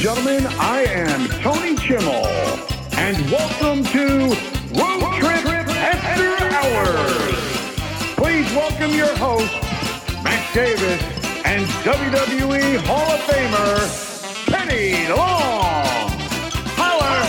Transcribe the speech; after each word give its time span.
Ladies 0.00 0.16
and 0.16 0.24
gentlemen, 0.24 0.58
I 0.58 0.84
am 0.84 1.28
Tony 1.42 1.76
Chimel, 1.76 2.24
and 2.96 3.30
welcome 3.30 3.84
to 3.84 4.34
Road 4.80 5.20
Trip 5.20 5.68
After 5.76 6.46
Hours. 6.56 7.34
Please 8.16 8.50
welcome 8.54 8.92
your 8.92 9.14
host, 9.16 9.52
Mac 10.24 10.54
Davis, 10.54 11.02
and 11.44 11.66
WWE 11.84 12.78
Hall 12.78 13.12
of 13.12 13.20
Famer, 13.20 14.46
Teddy 14.46 15.06
Long. 15.08 16.08
Holler! 16.78 17.26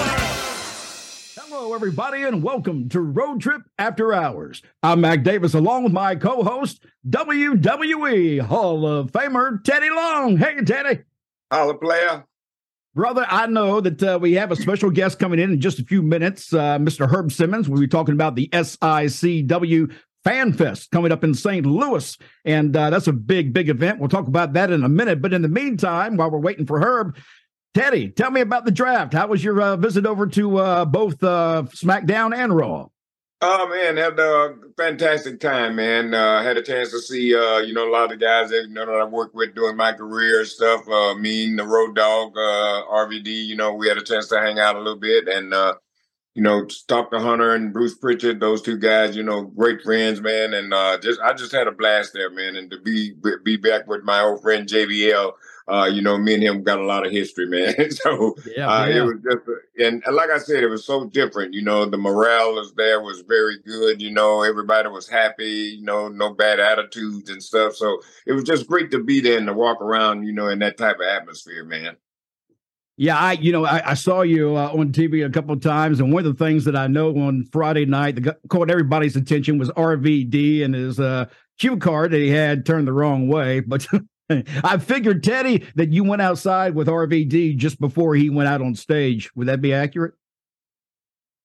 Hello, 1.41 1.73
everybody, 1.73 2.23
and 2.23 2.41
welcome 2.41 2.87
to 2.87 3.01
Road 3.01 3.41
Trip 3.41 3.63
After 3.77 4.13
Hours. 4.13 4.61
I'm 4.81 5.01
Mac 5.01 5.23
Davis, 5.23 5.53
along 5.53 5.83
with 5.83 5.91
my 5.91 6.15
co 6.15 6.41
host, 6.41 6.85
WWE 7.09 8.39
Hall 8.39 8.87
of 8.87 9.11
Famer 9.11 9.61
Teddy 9.61 9.89
Long. 9.89 10.37
Hey, 10.37 10.55
Teddy. 10.63 11.01
Holla, 11.51 11.73
player. 11.73 12.25
Brother, 12.93 13.25
I 13.29 13.47
know 13.47 13.79
that 13.79 14.03
uh, 14.03 14.19
we 14.21 14.33
have 14.33 14.51
a 14.51 14.55
special 14.55 14.89
guest 14.89 15.17
coming 15.17 15.39
in 15.39 15.53
in 15.53 15.61
just 15.61 15.79
a 15.79 15.85
few 15.85 16.01
minutes. 16.01 16.53
Uh, 16.53 16.77
Mr. 16.77 17.09
Herb 17.09 17.31
Simmons. 17.31 17.69
We'll 17.69 17.79
be 17.79 17.87
talking 17.87 18.13
about 18.13 18.35
the 18.35 18.49
SICW 18.49 19.95
Fan 20.25 20.51
Fest 20.51 20.91
coming 20.91 21.13
up 21.13 21.23
in 21.23 21.33
St. 21.33 21.65
Louis. 21.65 22.17
And 22.43 22.75
uh, 22.75 22.89
that's 22.89 23.07
a 23.07 23.13
big, 23.13 23.53
big 23.53 23.69
event. 23.69 23.99
We'll 23.99 24.09
talk 24.09 24.27
about 24.27 24.53
that 24.53 24.71
in 24.71 24.83
a 24.83 24.89
minute. 24.89 25.21
But 25.21 25.31
in 25.31 25.41
the 25.41 25.47
meantime, 25.47 26.17
while 26.17 26.29
we're 26.29 26.39
waiting 26.39 26.65
for 26.65 26.81
Herb, 26.81 27.15
Teddy, 27.73 28.09
tell 28.09 28.29
me 28.29 28.41
about 28.41 28.65
the 28.65 28.71
draft. 28.71 29.13
How 29.13 29.27
was 29.27 29.41
your 29.41 29.61
uh, 29.61 29.77
visit 29.77 30.05
over 30.05 30.27
to 30.27 30.57
uh, 30.57 30.83
both 30.83 31.23
uh, 31.23 31.63
SmackDown 31.67 32.35
and 32.35 32.53
Raw? 32.53 32.87
Oh 33.43 33.67
man, 33.69 33.97
had 33.97 34.19
a 34.19 34.55
fantastic 34.77 35.39
time, 35.39 35.75
man. 35.75 36.13
Uh, 36.13 36.43
had 36.43 36.57
a 36.57 36.61
chance 36.61 36.91
to 36.91 36.99
see, 36.99 37.35
uh, 37.35 37.57
you 37.57 37.73
know, 37.73 37.89
a 37.89 37.91
lot 37.91 38.03
of 38.03 38.11
the 38.11 38.17
guys 38.17 38.51
that 38.51 38.67
you 38.67 38.69
know 38.73 38.85
that 38.85 38.93
I 38.93 39.03
worked 39.03 39.33
with 39.33 39.55
during 39.55 39.77
my 39.77 39.93
career 39.93 40.45
stuff. 40.45 40.87
Uh, 40.87 41.15
me 41.15 41.45
and 41.45 41.57
the 41.57 41.65
Road 41.65 41.95
Dog, 41.95 42.33
uh, 42.37 42.83
RVD. 42.91 43.25
You 43.47 43.55
know, 43.55 43.73
we 43.73 43.87
had 43.87 43.97
a 43.97 44.03
chance 44.03 44.27
to 44.27 44.39
hang 44.39 44.59
out 44.59 44.75
a 44.75 44.79
little 44.79 44.99
bit, 44.99 45.27
and 45.27 45.55
uh, 45.55 45.73
you 46.35 46.43
know, 46.43 46.67
Dr. 46.87 47.19
Hunter 47.19 47.55
and 47.55 47.73
Bruce 47.73 47.95
Prichard, 47.95 48.39
those 48.39 48.61
two 48.61 48.77
guys, 48.77 49.15
you 49.15 49.23
know, 49.23 49.43
great 49.43 49.81
friends, 49.83 50.21
man. 50.21 50.53
And 50.53 50.73
uh, 50.73 50.99
just 50.99 51.19
I 51.21 51.33
just 51.33 51.51
had 51.51 51.67
a 51.67 51.71
blast 51.71 52.13
there, 52.13 52.29
man. 52.29 52.55
And 52.57 52.71
to 52.71 52.79
be 52.79 53.13
be 53.43 53.57
back 53.57 53.87
with 53.87 54.03
my 54.03 54.21
old 54.21 54.41
friend 54.41 54.67
JBL 54.67 55.33
uh, 55.67 55.89
you 55.91 56.01
know, 56.01 56.17
me 56.17 56.33
and 56.33 56.43
him 56.43 56.63
got 56.63 56.79
a 56.79 56.85
lot 56.85 57.05
of 57.05 57.11
history, 57.11 57.45
man. 57.47 57.91
so 57.91 58.35
yeah, 58.55 58.67
uh, 58.67 58.85
yeah. 58.85 58.97
it 58.97 59.01
was 59.01 59.15
just, 59.23 59.39
and 59.79 60.03
like 60.13 60.29
I 60.29 60.37
said, 60.37 60.63
it 60.63 60.67
was 60.67 60.85
so 60.85 61.05
different. 61.05 61.53
You 61.53 61.61
know, 61.61 61.85
the 61.85 61.97
morale 61.97 62.53
was 62.55 62.73
there 62.73 63.01
was 63.01 63.21
very 63.27 63.57
good. 63.65 64.01
You 64.01 64.11
know, 64.11 64.43
everybody 64.43 64.89
was 64.89 65.07
happy. 65.07 65.75
You 65.77 65.83
know, 65.83 66.07
no 66.07 66.33
bad 66.33 66.59
attitudes 66.59 67.29
and 67.29 67.41
stuff. 67.41 67.75
So 67.75 67.99
it 68.25 68.33
was 68.33 68.43
just 68.43 68.67
great 68.67 68.91
to 68.91 69.03
be 69.03 69.21
there 69.21 69.37
and 69.37 69.47
to 69.47 69.53
walk 69.53 69.81
around. 69.81 70.23
You 70.23 70.33
know, 70.33 70.49
in 70.49 70.59
that 70.59 70.77
type 70.77 70.97
of 70.97 71.05
atmosphere, 71.05 71.63
man. 71.63 71.97
Yeah, 72.97 73.17
I 73.17 73.31
you 73.31 73.51
know 73.51 73.65
I, 73.65 73.91
I 73.91 73.93
saw 73.95 74.21
you 74.21 74.55
uh, 74.55 74.71
on 74.73 74.91
TV 74.91 75.25
a 75.25 75.29
couple 75.29 75.53
of 75.53 75.61
times, 75.61 75.99
and 75.99 76.13
one 76.13 76.25
of 76.25 76.37
the 76.37 76.45
things 76.45 76.65
that 76.65 76.75
I 76.75 76.87
know 76.87 77.09
on 77.09 77.45
Friday 77.51 77.85
night 77.85 78.21
that 78.21 78.37
caught 78.49 78.69
everybody's 78.69 79.15
attention 79.15 79.57
was 79.57 79.71
RVD 79.71 80.63
and 80.63 80.75
his 80.75 80.99
uh, 80.99 81.25
cue 81.57 81.77
card 81.77 82.11
that 82.11 82.19
he 82.19 82.29
had 82.29 82.65
turned 82.65 82.87
the 82.87 82.93
wrong 82.93 83.27
way. 83.27 83.61
But 83.61 83.87
I 84.63 84.77
figured, 84.77 85.23
Teddy, 85.23 85.65
that 85.75 85.91
you 85.91 86.03
went 86.03 86.21
outside 86.21 86.75
with 86.75 86.87
RVD 86.87 87.57
just 87.57 87.79
before 87.79 88.15
he 88.15 88.29
went 88.29 88.49
out 88.49 88.61
on 88.61 88.75
stage. 88.75 89.35
Would 89.35 89.47
that 89.47 89.61
be 89.61 89.73
accurate? 89.73 90.13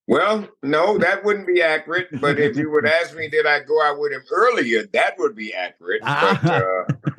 Well, 0.08 0.48
no, 0.62 0.98
that 0.98 1.24
wouldn't 1.24 1.48
be 1.48 1.60
accurate. 1.60 2.08
But 2.20 2.38
if 2.38 2.56
you 2.56 2.70
would 2.70 2.86
ask 2.86 3.16
me, 3.16 3.28
did 3.28 3.44
I 3.44 3.60
go 3.60 3.82
out 3.82 3.98
with 3.98 4.12
him 4.12 4.22
earlier? 4.30 4.86
That 4.92 5.14
would 5.18 5.34
be 5.34 5.52
accurate. 5.52 6.00
But, 6.02 6.44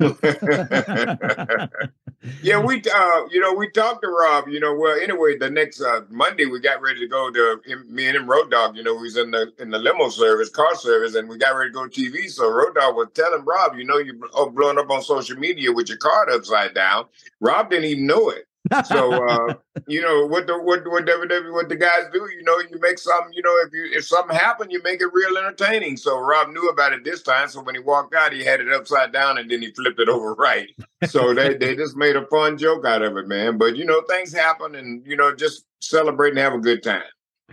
uh, 0.00 1.66
yeah, 2.42 2.58
we, 2.58 2.82
uh, 2.82 3.26
you 3.30 3.40
know, 3.40 3.54
we 3.54 3.70
talked 3.70 4.02
to 4.02 4.08
Rob. 4.08 4.48
You 4.48 4.58
know, 4.58 4.74
well, 4.74 4.98
anyway, 5.00 5.38
the 5.38 5.48
next 5.50 5.80
uh, 5.80 6.00
Monday 6.10 6.46
we 6.46 6.58
got 6.58 6.82
ready 6.82 6.98
to 7.00 7.06
go 7.06 7.30
to 7.30 7.60
me 7.88 8.06
and 8.06 8.16
him, 8.16 8.28
Road 8.28 8.50
Dog. 8.50 8.76
You 8.76 8.82
know, 8.82 8.94
we 8.94 9.02
was 9.02 9.16
in 9.16 9.30
the 9.30 9.52
in 9.58 9.70
the 9.70 9.78
limo 9.78 10.08
service, 10.08 10.48
car 10.48 10.74
service, 10.74 11.14
and 11.14 11.28
we 11.28 11.38
got 11.38 11.54
ready 11.54 11.70
to 11.70 11.74
go 11.74 11.86
TV. 11.86 12.28
So 12.28 12.50
Road 12.50 12.74
Dog 12.74 12.96
was 12.96 13.08
telling 13.14 13.44
Rob, 13.44 13.76
you 13.76 13.84
know, 13.84 13.98
you 13.98 14.20
are 14.34 14.50
blowing 14.50 14.78
up 14.78 14.90
on 14.90 15.02
social 15.02 15.38
media 15.38 15.70
with 15.70 15.88
your 15.88 15.98
card 15.98 16.28
upside 16.30 16.74
down. 16.74 17.06
Rob 17.40 17.70
didn't 17.70 17.84
even 17.84 18.06
know 18.06 18.30
it 18.30 18.47
so 18.84 19.12
uh, 19.28 19.54
you 19.86 20.00
know 20.00 20.26
what 20.26 20.46
the 20.46 20.58
what 20.58 20.86
what 20.88 21.06
WWE 21.06 21.52
what 21.52 21.68
the 21.68 21.76
guys 21.76 22.04
do, 22.12 22.28
you 22.34 22.42
know, 22.42 22.58
you 22.58 22.78
make 22.80 22.98
something, 22.98 23.32
you 23.32 23.42
know, 23.42 23.54
if 23.66 23.72
you 23.72 23.98
if 23.98 24.06
something 24.06 24.36
happened, 24.36 24.72
you 24.72 24.82
make 24.82 25.00
it 25.00 25.08
real 25.12 25.36
entertaining. 25.36 25.96
So 25.96 26.18
Rob 26.18 26.48
knew 26.50 26.68
about 26.68 26.92
it 26.92 27.04
this 27.04 27.22
time. 27.22 27.48
So 27.48 27.62
when 27.62 27.74
he 27.74 27.80
walked 27.80 28.14
out, 28.14 28.32
he 28.32 28.44
had 28.44 28.60
it 28.60 28.72
upside 28.72 29.12
down 29.12 29.38
and 29.38 29.50
then 29.50 29.62
he 29.62 29.70
flipped 29.70 30.00
it 30.00 30.08
over 30.08 30.34
right. 30.34 30.68
So 31.06 31.34
they 31.34 31.54
they 31.54 31.76
just 31.76 31.96
made 31.96 32.16
a 32.16 32.26
fun 32.26 32.58
joke 32.58 32.84
out 32.84 33.02
of 33.02 33.16
it, 33.16 33.28
man. 33.28 33.58
But 33.58 33.76
you 33.76 33.84
know, 33.84 34.02
things 34.02 34.32
happen 34.32 34.74
and 34.74 35.06
you 35.06 35.16
know, 35.16 35.34
just 35.34 35.64
celebrate 35.80 36.30
and 36.30 36.38
have 36.38 36.54
a 36.54 36.58
good 36.58 36.82
time. 36.82 37.02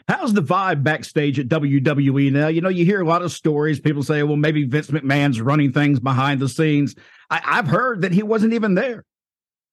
How's 0.08 0.34
the 0.34 0.44
vibe 0.44 0.84
backstage 0.84 1.40
at 1.40 1.48
WWE 1.48 2.32
now? 2.32 2.48
You 2.48 2.62
know, 2.62 2.70
you 2.70 2.86
hear 2.86 3.02
a 3.02 3.08
lot 3.08 3.22
of 3.22 3.32
stories. 3.32 3.80
People 3.80 4.04
say, 4.04 4.22
well, 4.24 4.36
maybe 4.36 4.66
Vince 4.66 4.88
McMahon's 4.88 5.42
running 5.42 5.72
things 5.72 6.00
behind 6.00 6.42
the 6.42 6.50
scenes. 6.50 6.96
I, 7.30 7.42
I've 7.44 7.68
heard 7.68 8.02
that 8.02 8.12
he 8.12 8.22
wasn't 8.22 8.54
even 8.54 8.76
there. 8.76 9.04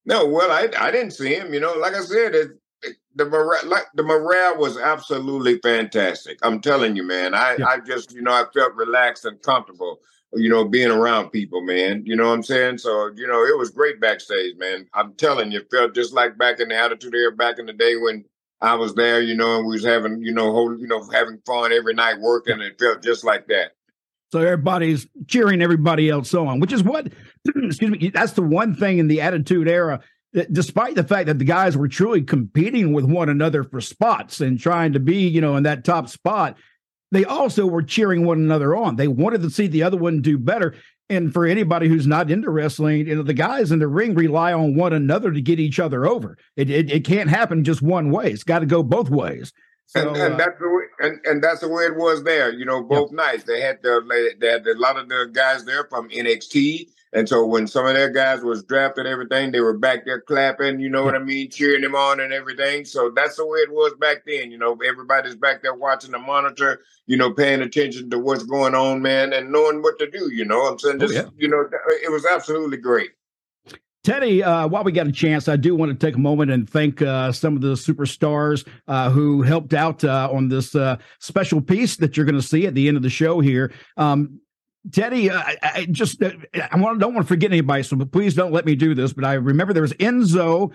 No, 0.04 0.26
well, 0.26 0.50
I 0.50 0.68
I 0.78 0.90
didn't 0.90 1.12
see 1.12 1.34
him. 1.34 1.54
You 1.54 1.60
know, 1.60 1.74
like 1.74 1.94
I 1.94 2.00
said, 2.00 2.34
it, 2.34 2.50
it, 2.82 2.96
the 3.14 3.24
morale, 3.24 3.66
like 3.66 3.86
the 3.94 4.02
morale 4.02 4.56
was 4.58 4.76
absolutely 4.76 5.58
fantastic. 5.58 6.38
I'm 6.42 6.60
telling 6.60 6.96
you, 6.96 7.02
man. 7.02 7.34
I 7.34 7.56
yeah. 7.58 7.66
I 7.66 7.80
just 7.80 8.12
you 8.12 8.22
know 8.22 8.32
I 8.32 8.44
felt 8.52 8.74
relaxed 8.74 9.24
and 9.24 9.40
comfortable. 9.42 10.00
You 10.34 10.48
know, 10.48 10.64
being 10.64 10.90
around 10.90 11.28
people, 11.28 11.60
man. 11.60 12.04
You 12.06 12.16
know 12.16 12.28
what 12.28 12.34
I'm 12.34 12.42
saying? 12.42 12.78
So 12.78 13.10
you 13.14 13.26
know, 13.26 13.44
it 13.44 13.56
was 13.58 13.70
great 13.70 14.00
backstage, 14.00 14.56
man. 14.56 14.86
I'm 14.94 15.14
telling 15.14 15.52
you, 15.52 15.62
felt 15.70 15.94
just 15.94 16.12
like 16.14 16.38
back 16.38 16.58
in 16.58 16.70
the 16.70 16.76
attitude 16.76 17.14
era 17.14 17.30
back 17.30 17.58
in 17.58 17.66
the 17.66 17.72
day 17.72 17.96
when 17.96 18.24
I 18.60 18.74
was 18.74 18.94
there. 18.94 19.20
You 19.20 19.36
know, 19.36 19.58
and 19.58 19.66
we 19.66 19.74
was 19.74 19.84
having 19.84 20.22
you 20.22 20.32
know 20.32 20.50
whole 20.52 20.76
you 20.76 20.88
know 20.88 21.06
having 21.12 21.38
fun 21.46 21.72
every 21.72 21.94
night 21.94 22.19
working. 22.19 22.60
It 22.60 22.78
felt 22.78 23.02
just 23.02 23.24
like 23.24 23.46
that. 23.48 23.72
So 24.32 24.38
everybody's 24.40 25.06
cheering 25.26 25.60
everybody 25.60 26.08
else 26.08 26.32
on, 26.32 26.58
which 26.58 26.72
is 26.72 26.82
what, 26.82 27.08
excuse 27.47 27.91
me, 27.91 28.10
that's 28.10 28.32
the 28.32 28.42
one 28.42 28.75
thing 28.75 28.98
in 28.98 29.08
the 29.08 29.20
Attitude 29.20 29.69
Era. 29.69 30.00
That 30.32 30.53
despite 30.53 30.94
the 30.94 31.04
fact 31.04 31.26
that 31.26 31.38
the 31.38 31.44
guys 31.44 31.76
were 31.76 31.88
truly 31.88 32.22
competing 32.22 32.94
with 32.94 33.04
one 33.04 33.28
another 33.28 33.64
for 33.64 33.80
spots 33.82 34.41
and 34.41 34.58
trying 34.58 34.94
to 34.94 35.00
be, 35.00 35.28
you 35.28 35.42
know, 35.42 35.56
in 35.56 35.64
that 35.64 35.84
top 35.84 36.08
spot, 36.08 36.56
they 37.10 37.25
also 37.25 37.66
were 37.66 37.82
cheering 37.82 38.25
one 38.25 38.38
another 38.38 38.75
on. 38.75 38.97
They 38.97 39.08
wanted 39.08 39.42
to 39.42 39.50
see 39.50 39.66
the 39.66 39.82
other 39.82 39.98
one 39.98 40.22
do 40.22 40.38
better. 40.38 40.75
And 41.10 41.31
for 41.31 41.44
anybody 41.44 41.88
who's 41.88 42.06
not 42.06 42.31
into 42.31 42.48
wrestling, 42.48 43.06
you 43.06 43.14
know, 43.14 43.22
the 43.22 43.34
guys 43.34 43.70
in 43.70 43.81
the 43.81 43.88
ring 43.88 44.14
rely 44.14 44.54
on 44.54 44.75
one 44.75 44.94
another 44.94 45.31
to 45.31 45.42
get 45.42 45.60
each 45.60 45.78
other 45.78 46.06
over. 46.06 46.38
It 46.56 46.70
it, 46.70 46.91
it 46.91 47.04
can't 47.04 47.28
happen 47.28 47.64
just 47.64 47.82
one 47.82 48.10
way. 48.10 48.31
It's 48.31 48.44
got 48.44 48.60
to 48.60 48.66
go 48.66 48.82
both 48.82 49.10
ways. 49.10 49.52
So, 49.86 50.08
and, 50.08 50.16
and 50.16 50.34
uh, 50.34 50.36
that's 50.38 50.58
the 50.58 50.69
way, 50.70 50.84
and, 51.00 51.20
and 51.26 51.44
that's 51.44 51.60
the 51.60 51.69
way 51.69 51.84
it 51.84 51.97
was 51.97 52.22
there. 52.22 52.50
You 52.50 52.64
know, 52.64 52.82
both 52.82 53.10
yep. 53.10 53.16
nights 53.16 53.44
they 53.44 53.60
had 53.60 53.82
the 53.82 54.00
they 54.41 54.48
had 54.48 54.66
a 54.66 54.78
lot 54.78 54.97
of 54.97 55.10
the 55.10 55.28
guys 55.31 55.66
there 55.66 55.84
from 55.84 56.08
NXT, 56.08 56.88
and 57.12 57.28
so 57.28 57.44
when 57.44 57.66
some 57.66 57.86
of 57.86 57.94
their 57.94 58.08
guys 58.08 58.42
was 58.42 58.62
drafted, 58.62 59.06
everything 59.06 59.52
they 59.52 59.60
were 59.60 59.76
back 59.76 60.04
there 60.06 60.20
clapping. 60.20 60.80
You 60.80 60.88
know 60.88 61.04
what 61.04 61.14
I 61.14 61.18
mean, 61.18 61.50
cheering 61.50 61.82
them 61.82 61.94
on 61.94 62.20
and 62.20 62.32
everything. 62.32 62.86
So 62.86 63.12
that's 63.14 63.36
the 63.36 63.46
way 63.46 63.58
it 63.58 63.70
was 63.70 63.92
back 64.00 64.24
then. 64.26 64.50
You 64.50 64.58
know, 64.58 64.78
everybody's 64.86 65.36
back 65.36 65.62
there 65.62 65.74
watching 65.74 66.12
the 66.12 66.18
monitor. 66.18 66.80
You 67.06 67.18
know, 67.18 67.32
paying 67.32 67.60
attention 67.60 68.08
to 68.10 68.18
what's 68.18 68.44
going 68.44 68.74
on, 68.74 69.02
man, 69.02 69.32
and 69.32 69.52
knowing 69.52 69.82
what 69.82 69.98
to 69.98 70.10
do. 70.10 70.32
You 70.32 70.44
know, 70.46 70.62
I'm 70.62 70.78
saying, 70.78 71.00
just 71.00 71.14
oh, 71.14 71.16
yeah. 71.16 71.28
you 71.36 71.48
know, 71.48 71.68
it 72.02 72.10
was 72.10 72.24
absolutely 72.24 72.78
great. 72.78 73.10
Teddy, 74.04 74.42
uh, 74.42 74.66
while 74.66 74.82
we 74.82 74.90
got 74.90 75.06
a 75.06 75.12
chance, 75.12 75.48
I 75.48 75.56
do 75.56 75.76
want 75.76 75.92
to 75.92 76.06
take 76.06 76.16
a 76.16 76.20
moment 76.20 76.50
and 76.50 76.68
thank 76.68 77.00
uh, 77.02 77.31
some 77.31 77.54
of 77.54 77.62
the 77.62 77.75
superstars 77.75 78.66
uh, 78.88 79.10
who 79.10 79.42
helped 79.42 79.75
out 79.75 80.02
uh, 80.02 80.28
on 80.32 80.48
this 80.48 80.75
uh, 80.75 80.96
special 81.20 81.60
piece 81.60 81.96
that 81.98 82.16
you're 82.16 82.26
going 82.26 82.40
to 82.40 82.42
see 82.42 82.66
at 82.66 82.75
the 82.75 82.88
end 82.88 82.96
of 82.96 83.04
the 83.04 83.10
show 83.10 83.38
here. 83.38 83.72
Um, 83.96 84.40
Teddy, 84.90 85.31
uh, 85.31 85.38
I, 85.38 85.56
I 85.62 85.87
just 85.90 86.23
I 86.23 86.76
want, 86.76 86.99
don't 86.99 87.14
want 87.14 87.26
to 87.26 87.29
forget 87.29 87.50
anybody, 87.52 87.82
so 87.82 87.96
please 88.05 88.34
don't 88.34 88.52
let 88.52 88.64
me 88.64 88.75
do 88.75 88.94
this. 88.94 89.12
But 89.12 89.25
I 89.25 89.34
remember 89.34 89.73
there 89.73 89.82
was 89.82 89.93
Enzo, 89.94 90.73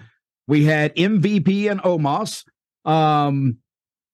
we 0.48 0.64
had 0.64 0.96
MVP 0.96 1.70
and 1.70 1.82
Omos, 1.82 2.46
um, 2.86 3.58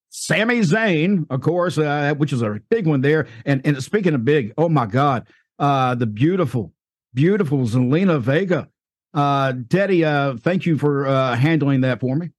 Sami 0.09 0.61
Zayn, 0.61 1.27
of 1.29 1.41
course, 1.41 1.77
which 2.17 2.33
is 2.33 2.41
a 2.41 2.59
big 2.69 2.87
one 2.87 3.01
there. 3.01 3.27
And 3.45 3.61
and 3.65 3.83
speaking 3.83 4.15
of 4.15 4.25
big, 4.25 4.53
oh 4.57 4.69
my 4.69 4.87
God, 4.87 5.27
the 5.59 6.09
beautiful, 6.11 6.73
beautiful 7.13 7.59
Zelina 7.59 8.19
Vega. 8.19 8.67
Uh, 9.13 9.53
Teddy, 9.69 10.03
uh, 10.03 10.37
thank 10.37 10.65
you 10.65 10.77
for 10.77 11.07
uh, 11.07 11.35
handling 11.35 11.81
that 11.81 11.99
for 11.99 12.15
me. 12.15 12.31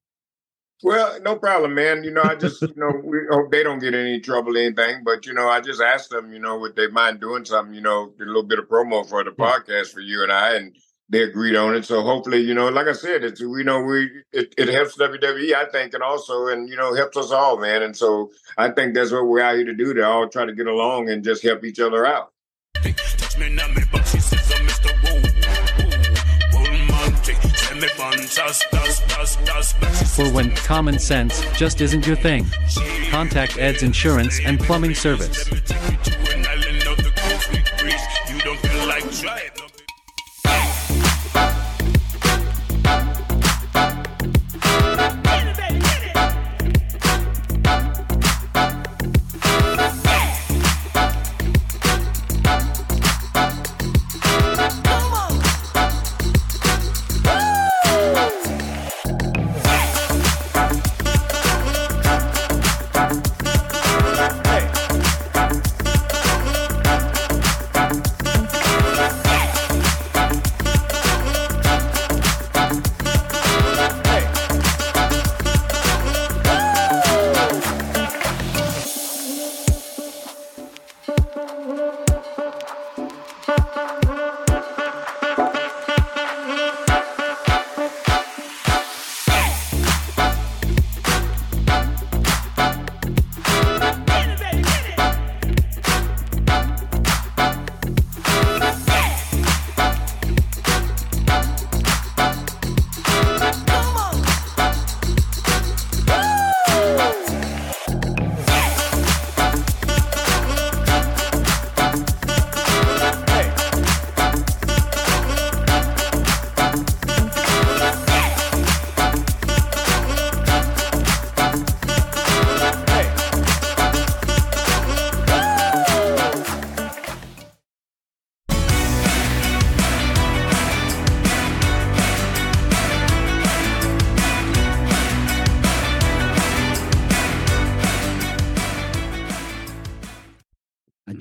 Well, 0.82 1.20
no 1.22 1.36
problem, 1.36 1.74
man. 1.74 2.04
You 2.04 2.10
know, 2.10 2.22
I 2.22 2.34
just, 2.34 2.60
you 2.60 2.74
know, 2.76 3.00
we 3.02 3.20
hope 3.30 3.50
they 3.50 3.62
don't 3.62 3.78
get 3.78 3.94
any 3.94 4.20
trouble, 4.20 4.56
anything. 4.56 5.02
But 5.04 5.24
you 5.26 5.32
know, 5.32 5.48
I 5.48 5.60
just 5.60 5.80
asked 5.80 6.10
them, 6.10 6.32
you 6.32 6.38
know, 6.38 6.58
would 6.58 6.76
they 6.76 6.88
mind 6.88 7.20
doing 7.20 7.44
something, 7.44 7.74
you 7.74 7.80
know, 7.80 8.12
a 8.20 8.24
little 8.24 8.42
bit 8.42 8.58
of 8.58 8.68
promo 8.68 9.08
for 9.08 9.24
the 9.24 9.30
podcast 9.30 9.92
for 9.92 10.00
you 10.00 10.22
and 10.22 10.32
I, 10.32 10.56
and 10.56 10.76
they 11.08 11.22
agreed 11.22 11.56
on 11.56 11.74
it. 11.74 11.84
So 11.84 12.02
hopefully, 12.02 12.40
you 12.40 12.54
know, 12.54 12.68
like 12.68 12.86
I 12.86 12.92
said, 12.92 13.24
it's 13.24 13.42
we 13.42 13.62
know 13.62 13.80
we 13.82 14.10
it, 14.32 14.54
it 14.58 14.68
helps 14.68 14.96
WWE, 14.98 15.54
I 15.54 15.66
think, 15.66 15.94
and 15.94 16.02
also 16.02 16.48
and 16.48 16.68
you 16.68 16.76
know 16.76 16.94
helps 16.94 17.16
us 17.16 17.30
all, 17.30 17.58
man. 17.58 17.82
And 17.82 17.96
so 17.96 18.30
I 18.58 18.70
think 18.70 18.94
that's 18.94 19.12
what 19.12 19.26
we're 19.26 19.40
out 19.40 19.56
here 19.56 19.66
to 19.66 19.74
do 19.74 19.94
to 19.94 20.02
all 20.06 20.28
try 20.28 20.44
to 20.44 20.54
get 20.54 20.66
along 20.66 21.10
and 21.10 21.22
just 21.24 21.42
help 21.42 21.64
each 21.64 21.80
other 21.80 22.06
out. 22.06 22.32
For 30.14 30.30
when 30.30 30.54
common 30.56 30.98
sense 30.98 31.42
just 31.56 31.80
isn't 31.80 32.06
your 32.06 32.16
thing, 32.16 32.46
contact 33.10 33.58
Ed's 33.58 33.82
Insurance 33.82 34.40
and 34.44 34.58
Plumbing 34.58 34.94
Service. 34.94 35.50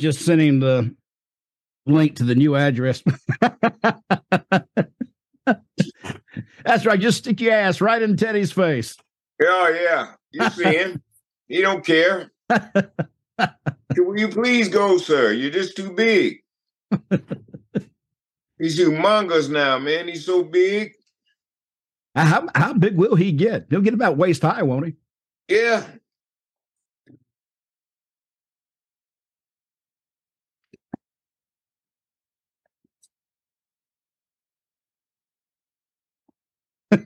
Just 0.04 0.20
sent 0.20 0.42
him 0.42 0.60
the 0.60 0.94
link 1.88 2.18
to 2.18 2.24
the 2.24 2.36
new 2.36 2.56
address. 2.56 3.02
That's 6.66 6.86
right. 6.86 7.00
Just 7.00 7.20
stick 7.20 7.42
your 7.42 7.54
ass 7.54 7.82
right 7.82 8.02
in 8.02 8.16
Teddy's 8.18 8.52
face. 8.52 8.96
Oh 9.42 9.80
yeah, 9.82 10.14
you 10.32 10.50
see 10.52 10.64
him. 10.78 11.02
he 11.48 11.62
don't 11.62 11.86
care. 11.86 12.32
Will 13.98 14.20
you 14.20 14.28
please 14.28 14.70
go, 14.70 14.98
sir? 14.98 15.32
You're 15.32 15.52
just 15.52 15.76
too 15.76 15.92
big. 15.92 16.44
He's 18.60 18.80
humongous 18.80 19.50
now, 19.50 19.80
man. 19.80 20.08
He's 20.08 20.26
so 20.26 20.44
big. 20.44 20.94
How 22.16 22.48
how 22.54 22.74
big 22.74 22.96
will 22.96 23.16
he 23.16 23.32
get? 23.32 23.68
He'll 23.70 23.82
get 23.82 23.94
about 23.94 24.18
waist 24.18 24.42
high, 24.44 24.62
won't 24.64 24.86
he? 24.86 24.94
Yeah, 25.48 25.86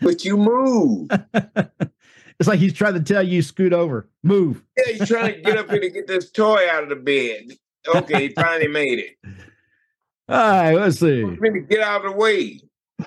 but 0.00 0.24
you 0.24 0.36
move. 0.36 1.10
it's 2.38 2.48
like 2.48 2.58
he's 2.58 2.72
trying 2.72 2.94
to 2.94 3.00
tell 3.00 3.22
you 3.22 3.42
scoot 3.42 3.72
over, 3.72 4.08
move. 4.22 4.62
Yeah, 4.76 4.92
he's 4.92 5.08
trying 5.08 5.34
to 5.34 5.40
get 5.40 5.58
up 5.58 5.70
here 5.70 5.80
to 5.80 5.90
get 5.90 6.06
this 6.06 6.30
toy 6.30 6.66
out 6.70 6.82
of 6.82 6.88
the 6.88 6.96
bed. 6.96 7.56
Okay, 7.94 8.28
he 8.28 8.34
finally 8.34 8.68
made 8.68 8.98
it. 8.98 9.16
All 10.28 10.36
right, 10.36 10.74
let's 10.74 11.00
see. 11.00 11.24
Get 11.68 11.80
out 11.80 12.04
of 12.04 12.12
the 12.12 12.18
way. 12.18 12.60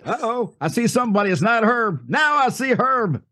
Uh 0.03 0.17
oh, 0.21 0.55
I 0.59 0.69
see 0.69 0.87
somebody. 0.87 1.31
It's 1.31 1.41
not 1.41 1.63
Herb. 1.63 2.05
Now 2.07 2.37
I 2.37 2.49
see 2.49 2.71
Herb. 2.71 3.23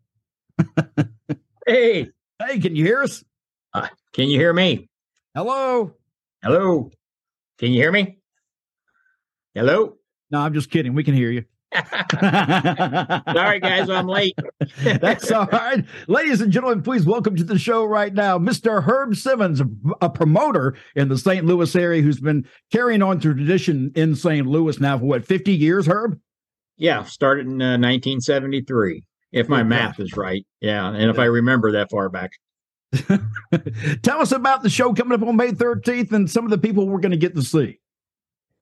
hey, 1.66 2.10
hey, 2.38 2.60
can 2.60 2.76
you 2.76 2.84
hear 2.84 3.02
us? 3.02 3.24
Uh, 3.72 3.88
can 4.12 4.28
you 4.28 4.38
hear 4.38 4.52
me? 4.52 4.88
Hello. 5.34 5.94
Hello. 6.42 6.90
Can 7.58 7.72
you 7.72 7.82
hear 7.82 7.92
me? 7.92 8.19
Hello? 9.54 9.96
No, 10.30 10.38
I'm 10.38 10.54
just 10.54 10.70
kidding. 10.70 10.94
We 10.94 11.02
can 11.02 11.14
hear 11.14 11.30
you. 11.30 11.44
Sorry, 12.20 13.58
guys, 13.58 13.90
I'm 13.90 14.06
late. 14.06 14.36
That's 14.82 15.30
all 15.32 15.46
right. 15.46 15.84
Ladies 16.06 16.40
and 16.40 16.52
gentlemen, 16.52 16.82
please 16.82 17.04
welcome 17.04 17.34
to 17.34 17.42
the 17.42 17.58
show 17.58 17.84
right 17.84 18.14
now, 18.14 18.38
Mr. 18.38 18.84
Herb 18.84 19.16
Simmons, 19.16 19.60
a 20.00 20.08
promoter 20.08 20.76
in 20.94 21.08
the 21.08 21.18
St. 21.18 21.44
Louis 21.44 21.74
area 21.74 22.00
who's 22.00 22.20
been 22.20 22.46
carrying 22.70 23.02
on 23.02 23.18
tradition 23.18 23.90
in 23.96 24.14
St. 24.14 24.46
Louis 24.46 24.78
now 24.78 24.98
for 24.98 25.06
what, 25.06 25.26
50 25.26 25.52
years, 25.52 25.88
Herb? 25.88 26.20
Yeah, 26.76 27.02
started 27.02 27.46
in 27.46 27.60
uh, 27.60 27.74
1973, 27.74 29.02
if 29.32 29.48
my 29.48 29.64
math 29.64 29.98
is 29.98 30.16
right. 30.16 30.46
Yeah, 30.60 30.88
and 30.88 31.10
if 31.10 31.18
I 31.18 31.24
remember 31.24 31.72
that 31.72 31.90
far 31.90 32.08
back. 32.08 32.30
Tell 34.02 34.20
us 34.20 34.30
about 34.30 34.62
the 34.62 34.70
show 34.70 34.94
coming 34.94 35.20
up 35.20 35.26
on 35.26 35.36
May 35.36 35.50
13th 35.50 36.12
and 36.12 36.30
some 36.30 36.44
of 36.44 36.50
the 36.50 36.58
people 36.58 36.88
we're 36.88 37.00
going 37.00 37.10
to 37.10 37.16
get 37.16 37.34
to 37.34 37.42
see. 37.42 37.80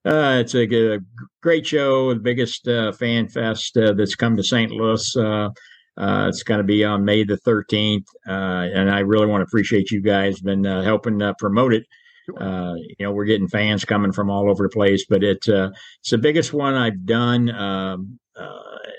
Uh, 0.05 0.37
it's 0.39 0.55
a, 0.55 0.95
a, 0.95 0.99
great 1.41 1.67
show, 1.67 2.13
the 2.13 2.19
biggest 2.19 2.67
uh, 2.67 2.91
fan 2.93 3.27
fest 3.27 3.75
uh, 3.77 3.93
that's 3.93 4.15
come 4.15 4.37
to 4.37 4.43
St. 4.43 4.71
Louis. 4.71 5.15
Uh, 5.15 5.49
uh, 5.97 6.27
it's 6.29 6.43
going 6.43 6.59
to 6.59 6.63
be 6.63 6.85
on 6.85 7.03
May 7.03 7.25
the 7.25 7.37
13th, 7.45 8.05
uh, 8.27 8.31
and 8.73 8.89
I 8.89 8.99
really 8.99 9.25
want 9.25 9.41
to 9.41 9.45
appreciate 9.45 9.91
you 9.91 10.01
guys 10.01 10.39
been 10.39 10.63
helping 10.63 11.21
promote 11.37 11.73
it. 11.73 11.85
you 12.27 12.95
know, 12.99 13.11
we're 13.11 13.25
getting 13.25 13.49
fans 13.49 13.83
coming 13.83 14.13
from 14.13 14.29
all 14.29 14.49
over 14.49 14.63
the 14.63 14.69
place, 14.69 15.05
but 15.09 15.23
it's 15.23 15.49
it's 15.49 16.09
the 16.11 16.17
biggest 16.17 16.53
one 16.53 16.75
I've 16.75 17.05
done. 17.05 17.49
Um, 17.49 18.19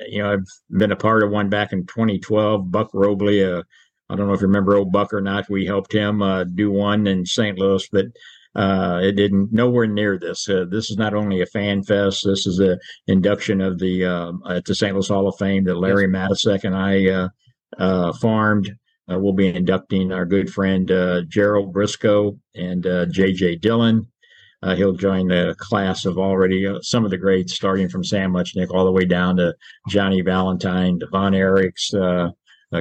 you 0.08 0.22
know, 0.22 0.32
I've 0.32 0.46
been 0.70 0.92
a 0.92 0.96
part 0.96 1.22
of 1.22 1.30
one 1.30 1.48
back 1.48 1.72
in 1.72 1.86
2012. 1.86 2.70
Buck 2.70 2.90
Robley, 2.92 3.42
I 3.42 3.62
don't 4.14 4.26
know 4.26 4.34
if 4.34 4.42
you 4.42 4.48
remember 4.48 4.76
old 4.76 4.92
Buck 4.92 5.14
or 5.14 5.22
not. 5.22 5.48
We 5.48 5.64
helped 5.64 5.94
him 5.94 6.22
do 6.54 6.70
one 6.70 7.06
in 7.06 7.24
St. 7.24 7.58
Louis, 7.58 7.88
but 7.90 8.06
uh, 8.56 9.00
it 9.02 9.12
didn't 9.12 9.52
nowhere 9.52 9.86
near 9.86 10.18
this. 10.18 10.48
Uh, 10.48 10.64
this 10.68 10.90
is 10.90 10.96
not 10.96 11.14
only 11.14 11.40
a 11.40 11.46
fan 11.46 11.82
fest. 11.82 12.22
This 12.24 12.46
is 12.46 12.60
a 12.60 12.78
induction 13.06 13.60
of 13.60 13.78
the 13.78 14.04
uh, 14.04 14.32
at 14.48 14.64
the 14.64 14.74
St. 14.74 14.92
Louis 14.92 15.08
Hall 15.08 15.28
of 15.28 15.36
Fame 15.38 15.64
that 15.64 15.76
Larry 15.78 16.08
yes. 16.12 16.44
Matysik 16.46 16.64
and 16.64 16.74
I 16.74 17.06
uh, 17.08 17.28
uh, 17.78 18.12
farmed. 18.14 18.70
Uh, 19.10 19.18
we'll 19.18 19.32
be 19.32 19.48
inducting 19.48 20.12
our 20.12 20.24
good 20.24 20.50
friend 20.50 20.90
uh 20.90 21.22
Gerald 21.28 21.74
Brisco 21.74 22.38
and 22.54 22.86
uh 22.86 23.06
J.J. 23.06 23.56
Dillon. 23.56 24.06
Uh, 24.62 24.74
he'll 24.74 24.92
join 24.92 25.28
the 25.28 25.54
class 25.58 26.04
of 26.04 26.18
already 26.18 26.66
some 26.82 27.04
of 27.04 27.10
the 27.10 27.16
greats, 27.16 27.54
starting 27.54 27.88
from 27.88 28.04
Sam 28.04 28.32
Muchnick 28.32 28.70
all 28.70 28.84
the 28.84 28.92
way 28.92 29.06
down 29.06 29.36
to 29.36 29.54
Johnny 29.88 30.20
Valentine, 30.20 30.98
the 30.98 31.06
Von 31.06 31.32
Erichs, 31.32 31.94
uh, 31.94 32.30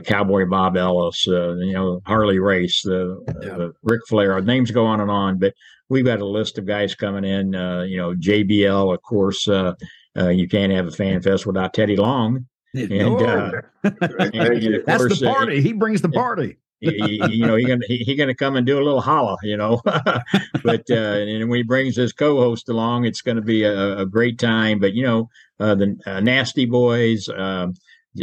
Cowboy 0.06 0.46
Bob 0.46 0.78
Ellis, 0.78 1.28
uh, 1.28 1.56
you 1.56 1.74
know, 1.74 2.02
Harley 2.06 2.38
Race, 2.38 2.82
the, 2.84 3.24
yeah. 3.42 3.58
the 3.58 3.74
Ric 3.82 4.02
Flair. 4.08 4.40
Names 4.42 4.70
go 4.70 4.86
on 4.86 5.02
and 5.02 5.10
on, 5.10 5.40
but 5.40 5.54
we've 5.90 6.06
got 6.06 6.22
a 6.22 6.26
list 6.26 6.58
of 6.60 6.66
guys 6.66 6.94
coming 6.94 7.26
in. 7.26 7.56
Uh, 7.56 7.82
you 7.82 7.98
know, 7.98 8.14
JBL, 8.14 8.94
of 8.94 9.02
course. 9.02 9.48
Uh, 9.48 9.74
uh, 10.18 10.30
you 10.30 10.48
can't 10.48 10.72
have 10.72 10.88
a 10.88 10.92
fan 10.92 11.22
fest 11.22 11.46
without 11.46 11.74
Teddy 11.74 11.96
Long. 11.96 12.46
And, 12.74 13.22
uh, 13.22 13.52
and 13.84 14.84
that's 14.86 14.98
course, 14.98 15.20
the 15.20 15.32
party. 15.34 15.62
he 15.62 15.74
brings 15.74 16.02
the 16.02 16.10
party. 16.10 16.58
he, 16.82 17.20
you 17.30 17.46
know, 17.46 17.56
he's 17.56 17.68
gonna 17.68 17.86
he, 17.88 17.98
he, 17.98 18.16
gonna 18.16 18.36
come 18.36 18.56
and 18.56 18.66
do 18.66 18.78
a 18.78 18.84
little 18.84 19.02
holla, 19.02 19.38
you 19.44 19.58
know. 19.58 19.82
but 20.64 20.86
uh, 20.90 20.94
and 20.94 21.50
when 21.50 21.58
he 21.58 21.64
brings 21.64 21.96
his 21.96 22.14
co-host 22.14 22.70
along, 22.70 23.06
it's 23.06 23.22
going 23.22 23.36
to 23.36 23.42
be 23.42 23.64
a, 23.64 23.98
a, 23.98 24.06
great 24.06 24.40
time. 24.40 24.80
But 24.80 24.94
you 24.94 25.04
know, 25.04 25.30
uh, 25.60 25.76
the 25.76 25.98
uh, 26.06 26.20
Nasty 26.22 26.66
Boys, 26.66 27.28
um, 27.30 27.74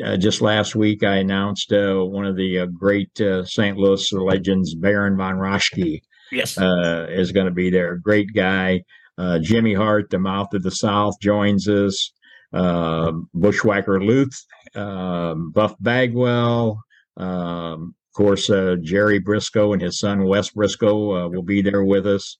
uh, 0.04 0.16
just 0.16 0.40
last 0.40 0.74
week, 0.74 1.04
I 1.04 1.16
announced 1.16 1.72
uh, 1.72 1.96
one 1.96 2.26
of 2.26 2.36
the 2.36 2.60
uh, 2.60 2.66
great 2.66 3.20
uh, 3.20 3.44
St. 3.44 3.76
Louis 3.76 4.12
legends, 4.12 4.74
Baron 4.74 5.16
von 5.16 5.36
Raschke. 5.36 6.00
Yes, 6.32 6.58
uh, 6.58 7.06
is 7.08 7.32
going 7.32 7.46
to 7.46 7.52
be 7.52 7.70
there. 7.70 7.96
Great 7.96 8.28
guy. 8.34 8.82
Uh, 9.18 9.38
Jimmy 9.38 9.74
Hart, 9.74 10.10
the 10.10 10.18
Mouth 10.18 10.52
of 10.54 10.62
the 10.62 10.70
South, 10.70 11.14
joins 11.20 11.68
us. 11.68 12.12
Uh, 12.52 13.12
Bushwhacker 13.34 14.02
Luke, 14.02 14.30
um, 14.74 15.50
Buff 15.50 15.74
Bagwell, 15.80 16.80
um, 17.16 17.94
of 18.08 18.14
course, 18.14 18.48
uh, 18.48 18.76
Jerry 18.82 19.20
Brisco 19.20 19.72
and 19.72 19.82
his 19.82 19.98
son 19.98 20.24
Wes 20.24 20.50
Brisco 20.50 21.26
uh, 21.26 21.28
will 21.28 21.42
be 21.42 21.60
there 21.60 21.84
with 21.84 22.06
us. 22.06 22.38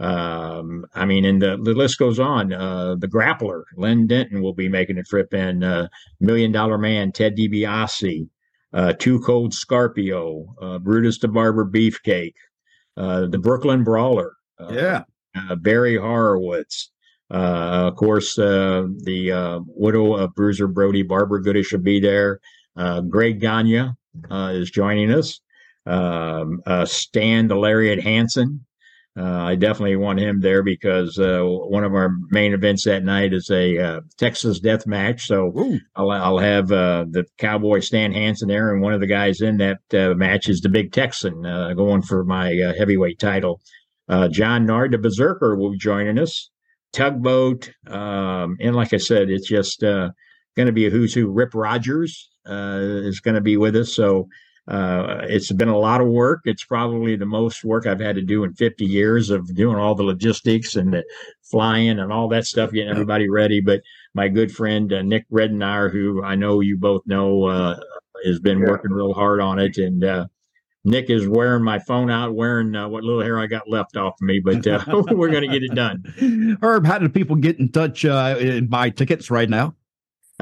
Um, 0.00 0.84
I 0.94 1.04
mean, 1.04 1.24
and 1.24 1.40
the, 1.40 1.58
the 1.62 1.74
list 1.74 1.98
goes 1.98 2.18
on. 2.18 2.52
Uh, 2.52 2.96
the 2.96 3.06
grappler, 3.06 3.62
Len 3.76 4.06
Denton, 4.06 4.42
will 4.42 4.54
be 4.54 4.68
making 4.68 4.98
a 4.98 5.02
trip 5.02 5.32
in. 5.32 5.62
Uh, 5.62 5.88
Million 6.20 6.50
Dollar 6.52 6.78
Man, 6.78 7.12
Ted 7.12 7.36
DiBiase, 7.36 8.28
uh, 8.72 8.92
Too 8.94 9.20
Cold 9.20 9.54
Scorpio, 9.54 10.46
uh, 10.60 10.78
Brutus 10.78 11.18
the 11.18 11.28
Barber 11.28 11.64
Beefcake, 11.64 12.34
uh, 12.96 13.26
the 13.26 13.38
Brooklyn 13.38 13.84
Brawler. 13.84 14.34
Uh, 14.58 14.72
yeah. 14.72 15.02
Barry 15.60 15.96
Horowitz. 15.96 16.90
of 17.30 17.96
course, 17.96 18.34
the 18.34 19.64
widow 19.66 20.14
of 20.14 20.34
Bruiser 20.34 20.66
Brody, 20.66 21.02
Barbara 21.02 21.42
Goodish, 21.42 21.72
will 21.72 21.80
be 21.80 22.00
there. 22.00 22.38
Greg 23.08 23.40
Gagne 23.40 23.92
is 24.30 24.70
joining 24.70 25.10
us. 25.10 25.40
Um, 25.86 26.60
Stan 26.84 27.48
the 27.48 27.56
Lariat 27.56 28.02
Hansen 28.02 28.66
uh, 29.14 29.24
I 29.24 29.56
definitely 29.56 29.96
want 29.96 30.20
him 30.20 30.40
there 30.40 30.62
because 30.62 31.18
uh, 31.18 31.42
one 31.42 31.84
of 31.84 31.92
our 31.92 32.10
main 32.30 32.54
events 32.54 32.84
that 32.84 33.04
night 33.04 33.34
is 33.34 33.50
a 33.50 33.78
uh, 33.78 34.00
Texas 34.16 34.58
death 34.58 34.86
match. 34.86 35.26
So 35.26 35.52
I'll, 35.94 36.10
I'll, 36.10 36.38
have 36.38 36.72
uh, 36.72 37.04
the 37.10 37.24
Cowboy 37.36 37.80
Stan 37.80 38.12
Hansen 38.12 38.48
there, 38.48 38.72
and 38.72 38.80
one 38.80 38.94
of 38.94 39.00
the 39.00 39.06
guys 39.06 39.42
in 39.42 39.58
that 39.58 39.80
uh, 39.92 40.14
match 40.14 40.48
is 40.48 40.62
the 40.62 40.70
Big 40.70 40.92
Texan 40.92 41.44
uh, 41.44 41.74
going 41.74 42.00
for 42.00 42.24
my 42.24 42.54
heavyweight 42.78 43.18
title. 43.18 43.60
John 44.30 44.66
Nord, 44.66 44.92
the 44.92 44.98
Berserker, 44.98 45.56
will 45.56 45.72
be 45.72 45.78
joining 45.78 46.18
us. 46.18 46.50
Tugboat, 46.92 47.70
um, 47.86 48.58
and 48.60 48.76
like 48.76 48.92
I 48.92 48.98
said, 48.98 49.30
it's 49.30 49.48
just 49.48 49.80
going 49.80 50.12
to 50.56 50.72
be 50.72 50.86
a 50.86 50.90
who's 50.90 51.14
who. 51.14 51.30
Rip 51.30 51.54
Rogers 51.54 52.30
is 52.46 53.20
going 53.20 53.34
to 53.34 53.40
be 53.40 53.56
with 53.56 53.76
us. 53.76 53.94
So 53.94 54.28
uh, 54.68 55.22
it's 55.24 55.50
been 55.50 55.68
a 55.68 55.78
lot 55.78 56.00
of 56.00 56.06
work. 56.06 56.42
It's 56.44 56.64
probably 56.64 57.16
the 57.16 57.26
most 57.26 57.64
work 57.64 57.86
I've 57.86 58.00
had 58.00 58.14
to 58.14 58.22
do 58.22 58.44
in 58.44 58.54
50 58.54 58.84
years 58.84 59.30
of 59.30 59.52
doing 59.54 59.76
all 59.76 59.94
the 59.94 60.04
logistics 60.04 60.76
and 60.76 60.92
the 60.92 61.04
flying 61.42 61.98
and 61.98 62.12
all 62.12 62.28
that 62.28 62.46
stuff, 62.46 62.70
getting 62.70 62.90
everybody 62.90 63.28
ready. 63.28 63.60
But 63.60 63.80
my 64.14 64.28
good 64.28 64.54
friend 64.54 64.92
uh, 64.92 65.02
Nick 65.02 65.28
Redenaar, 65.30 65.90
who 65.90 66.22
I 66.22 66.36
know 66.36 66.60
you 66.60 66.76
both 66.76 67.02
know, 67.06 67.44
uh, 67.44 67.80
has 68.24 68.38
been 68.38 68.60
yeah. 68.60 68.68
working 68.68 68.92
real 68.92 69.14
hard 69.14 69.40
on 69.40 69.58
it. 69.58 69.78
And 69.78 70.04
uh, 70.04 70.26
Nick 70.84 71.10
is 71.10 71.26
wearing 71.26 71.64
my 71.64 71.80
phone 71.80 72.08
out, 72.08 72.34
wearing 72.34 72.76
uh, 72.76 72.88
what 72.88 73.02
little 73.02 73.22
hair 73.22 73.40
I 73.40 73.48
got 73.48 73.68
left 73.68 73.96
off 73.96 74.14
of 74.14 74.20
me, 74.20 74.38
but 74.38 74.64
uh, 74.64 74.84
we're 75.10 75.30
going 75.30 75.42
to 75.42 75.48
get 75.48 75.64
it 75.64 75.74
done. 75.74 76.58
Herb, 76.62 76.86
how 76.86 76.98
do 76.98 77.08
people 77.08 77.34
get 77.34 77.58
in 77.58 77.72
touch 77.72 78.04
and 78.04 78.70
buy 78.70 78.90
tickets 78.90 79.28
right 79.28 79.50
now? 79.50 79.74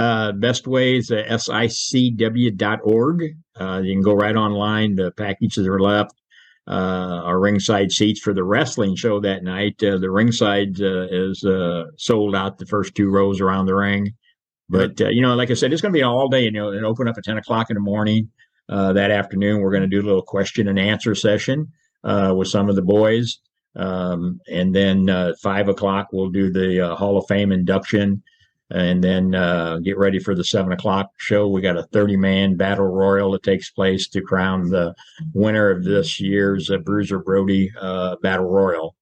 Uh, 0.00 0.32
best 0.32 0.66
way 0.66 0.96
is 0.96 1.10
uh, 1.10 1.22
sicw.org. 1.28 3.22
Uh, 3.60 3.80
you 3.84 3.94
can 3.94 4.00
go 4.02 4.14
right 4.14 4.34
online. 4.34 4.96
The 4.96 5.10
packages 5.10 5.66
are 5.66 5.78
left. 5.78 6.14
Uh, 6.66 7.20
our 7.22 7.38
ringside 7.38 7.92
seats 7.92 8.18
for 8.18 8.32
the 8.32 8.42
wrestling 8.42 8.96
show 8.96 9.20
that 9.20 9.44
night. 9.44 9.74
Uh, 9.82 9.98
the 9.98 10.10
ringside 10.10 10.80
uh, 10.80 11.06
is 11.10 11.44
uh, 11.44 11.84
sold 11.98 12.34
out 12.34 12.56
the 12.56 12.64
first 12.64 12.94
two 12.94 13.10
rows 13.10 13.42
around 13.42 13.66
the 13.66 13.74
ring. 13.74 14.14
But, 14.70 14.98
uh, 15.02 15.10
you 15.10 15.20
know, 15.20 15.34
like 15.34 15.50
I 15.50 15.54
said, 15.54 15.70
it's 15.70 15.82
going 15.82 15.92
to 15.92 15.98
be 15.98 16.02
all 16.02 16.28
day. 16.28 16.44
You 16.44 16.52
know, 16.52 16.72
it 16.72 16.82
open 16.82 17.06
up 17.06 17.18
at 17.18 17.24
10 17.24 17.36
o'clock 17.36 17.68
in 17.68 17.74
the 17.74 17.80
morning. 17.80 18.30
Uh, 18.70 18.94
that 18.94 19.10
afternoon, 19.10 19.60
we're 19.60 19.72
going 19.72 19.82
to 19.82 19.86
do 19.86 20.00
a 20.00 20.06
little 20.06 20.22
question 20.22 20.66
and 20.66 20.78
answer 20.78 21.14
session 21.14 21.66
with 22.02 22.48
some 22.48 22.70
of 22.70 22.76
the 22.76 22.80
boys. 22.80 23.38
Um, 23.76 24.40
and 24.50 24.74
then 24.74 25.34
five 25.42 25.68
o'clock, 25.68 26.08
we'll 26.10 26.30
do 26.30 26.50
the 26.50 26.96
Hall 26.96 27.18
of 27.18 27.26
Fame 27.28 27.52
induction 27.52 28.22
and 28.70 29.02
then 29.02 29.34
uh, 29.34 29.78
get 29.78 29.98
ready 29.98 30.18
for 30.18 30.34
the 30.34 30.44
seven 30.44 30.72
o'clock 30.72 31.10
show. 31.18 31.48
We 31.48 31.60
got 31.60 31.76
a 31.76 31.84
30 31.84 32.16
man 32.16 32.56
battle 32.56 32.86
royal 32.86 33.32
that 33.32 33.42
takes 33.42 33.70
place 33.70 34.08
to 34.10 34.20
crown 34.20 34.70
the 34.70 34.94
winner 35.34 35.70
of 35.70 35.84
this 35.84 36.20
year's 36.20 36.70
uh, 36.70 36.78
Bruiser 36.78 37.18
Brody 37.18 37.70
uh, 37.80 38.16
battle 38.22 38.48
royal. 38.48 38.94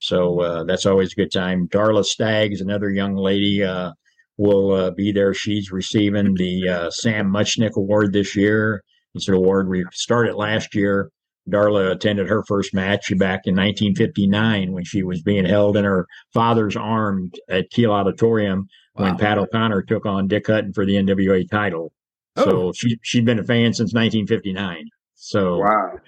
So 0.00 0.40
uh, 0.40 0.64
that's 0.64 0.84
always 0.84 1.12
a 1.12 1.16
good 1.16 1.32
time. 1.32 1.68
Darla 1.68 2.04
Staggs, 2.04 2.60
another 2.60 2.90
young 2.90 3.16
lady, 3.16 3.62
uh, 3.62 3.92
will 4.36 4.72
uh, 4.72 4.90
be 4.90 5.12
there. 5.12 5.32
She's 5.32 5.70
receiving 5.72 6.34
the 6.34 6.90
Sam 6.90 7.32
Muchnick 7.32 7.76
Award 7.76 8.12
this 8.12 8.36
year. 8.36 8.82
It's 9.14 9.28
an 9.28 9.34
award 9.34 9.68
we 9.68 9.84
started 9.92 10.34
last 10.34 10.74
year. 10.74 11.10
Darla 11.48 11.92
attended 11.92 12.28
her 12.28 12.42
first 12.46 12.74
match 12.74 13.08
back 13.18 13.42
in 13.44 13.54
1959 13.54 14.72
when 14.72 14.84
she 14.84 15.02
was 15.02 15.22
being 15.22 15.44
held 15.44 15.76
in 15.76 15.84
her 15.84 16.06
father's 16.32 16.76
arms 16.76 17.30
at 17.48 17.70
Kiel 17.70 17.92
Auditorium 17.92 18.66
wow. 18.96 19.06
when 19.06 19.16
Pat 19.16 19.38
O'Connor 19.38 19.82
took 19.82 20.06
on 20.06 20.28
Dick 20.28 20.46
Hutton 20.46 20.72
for 20.72 20.84
the 20.84 20.94
NWA 20.94 21.48
title. 21.48 21.92
Oh. 22.36 22.44
So 22.44 22.72
she 22.72 22.98
she'd 23.02 23.24
been 23.24 23.38
a 23.38 23.44
fan 23.44 23.72
since 23.72 23.92
1959. 23.94 24.88
So 25.14 25.58
wow. 25.58 25.98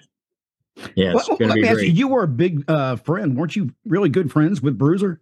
Yeah, 0.95 1.15
well, 1.15 1.37
let 1.39 1.55
me 1.55 1.67
ask 1.67 1.81
you, 1.81 1.87
you 1.87 2.07
were 2.07 2.23
a 2.23 2.27
big 2.27 2.63
uh, 2.69 2.97
friend. 2.97 3.35
Weren't 3.35 3.55
you 3.55 3.71
really 3.85 4.09
good 4.09 4.31
friends 4.31 4.61
with 4.61 4.77
Bruiser? 4.77 5.21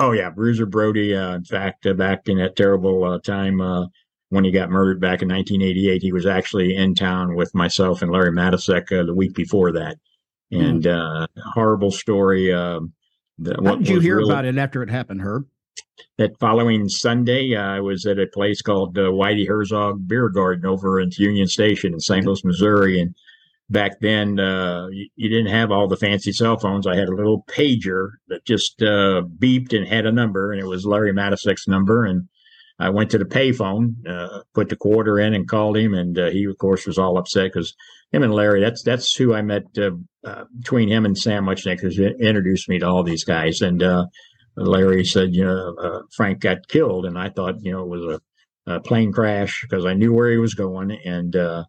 Oh 0.00 0.12
yeah, 0.12 0.30
Bruiser 0.30 0.66
Brody. 0.66 1.14
Uh, 1.14 1.36
in 1.36 1.44
fact, 1.44 1.86
uh, 1.86 1.92
back 1.94 2.22
in 2.26 2.38
that 2.38 2.56
terrible 2.56 3.04
uh, 3.04 3.18
time 3.20 3.60
uh, 3.60 3.86
when 4.30 4.44
he 4.44 4.50
got 4.50 4.70
murdered 4.70 5.00
back 5.00 5.22
in 5.22 5.28
1988, 5.28 6.02
he 6.02 6.12
was 6.12 6.26
actually 6.26 6.74
in 6.74 6.94
town 6.94 7.36
with 7.36 7.54
myself 7.54 8.02
and 8.02 8.10
Larry 8.10 8.32
Matysik 8.32 8.90
uh, 8.98 9.04
the 9.04 9.14
week 9.14 9.34
before 9.34 9.72
that. 9.72 9.96
Hmm. 10.50 10.60
And 10.60 10.82
mm. 10.82 11.26
horrible 11.54 11.92
story. 11.92 12.52
Um, 12.52 12.92
How 13.46 13.76
did 13.76 13.88
you 13.88 14.00
hear 14.00 14.16
really, 14.16 14.30
about 14.32 14.44
it 14.44 14.58
after 14.58 14.82
it 14.82 14.90
happened, 14.90 15.20
Herb? 15.20 15.46
That 16.18 16.38
following 16.38 16.88
Sunday, 16.88 17.54
uh, 17.54 17.62
I 17.62 17.80
was 17.80 18.06
at 18.06 18.18
a 18.18 18.26
place 18.26 18.62
called 18.62 18.96
uh, 18.98 19.02
Whitey 19.02 19.46
Herzog 19.46 20.06
Beer 20.06 20.28
Garden 20.28 20.66
over 20.66 21.00
in 21.00 21.10
Union 21.16 21.46
Station 21.46 21.94
in 21.94 22.00
St. 22.00 22.24
Louis, 22.24 22.44
Missouri. 22.44 23.00
And 23.00 23.14
back 23.70 24.00
then, 24.00 24.38
uh, 24.38 24.88
you, 24.90 25.08
you, 25.16 25.28
didn't 25.28 25.52
have 25.52 25.70
all 25.70 25.88
the 25.88 25.96
fancy 25.96 26.32
cell 26.32 26.58
phones. 26.58 26.86
I 26.86 26.96
had 26.96 27.08
a 27.08 27.14
little 27.14 27.44
pager 27.48 28.10
that 28.28 28.44
just 28.44 28.82
uh, 28.82 29.22
beeped 29.38 29.74
and 29.74 29.86
had 29.86 30.06
a 30.06 30.12
number, 30.12 30.52
and 30.52 30.60
it 30.60 30.66
was 30.66 30.84
Larry 30.84 31.12
Matysik's 31.12 31.68
number. 31.68 32.04
And 32.04 32.28
I 32.78 32.90
went 32.90 33.10
to 33.10 33.18
the 33.18 33.24
payphone, 33.24 33.94
uh, 34.08 34.42
put 34.54 34.68
the 34.68 34.76
quarter 34.76 35.18
in, 35.18 35.34
and 35.34 35.48
called 35.48 35.76
him. 35.76 35.94
And 35.94 36.18
uh, 36.18 36.30
he, 36.30 36.44
of 36.44 36.58
course, 36.58 36.86
was 36.86 36.98
all 36.98 37.18
upset 37.18 37.52
because 37.52 37.74
him 38.12 38.22
and 38.22 38.34
Larry, 38.34 38.60
that's 38.60 38.82
that's 38.82 39.14
who 39.14 39.34
I 39.34 39.42
met 39.42 39.62
between 40.58 40.88
him 40.88 41.04
and 41.04 41.16
Sam 41.16 41.44
Muchnick, 41.44 41.80
who 41.80 42.04
introduced 42.04 42.68
me 42.68 42.78
to 42.80 42.86
all 42.86 43.04
these 43.04 43.24
guys. 43.24 43.60
And 43.60 43.82
Larry 44.60 45.04
said, 45.04 45.34
you 45.34 45.44
know, 45.44 45.74
uh, 45.74 46.02
Frank 46.14 46.40
got 46.40 46.68
killed, 46.68 47.06
and 47.06 47.18
I 47.18 47.30
thought, 47.30 47.62
you 47.62 47.72
know, 47.72 47.82
it 47.82 47.88
was 47.88 48.20
a, 48.66 48.74
a 48.74 48.80
plane 48.80 49.12
crash 49.12 49.62
because 49.62 49.86
I 49.86 49.94
knew 49.94 50.12
where 50.12 50.30
he 50.30 50.36
was 50.36 50.54
going, 50.54 50.92
and 51.04 51.34
uh, 51.34 51.64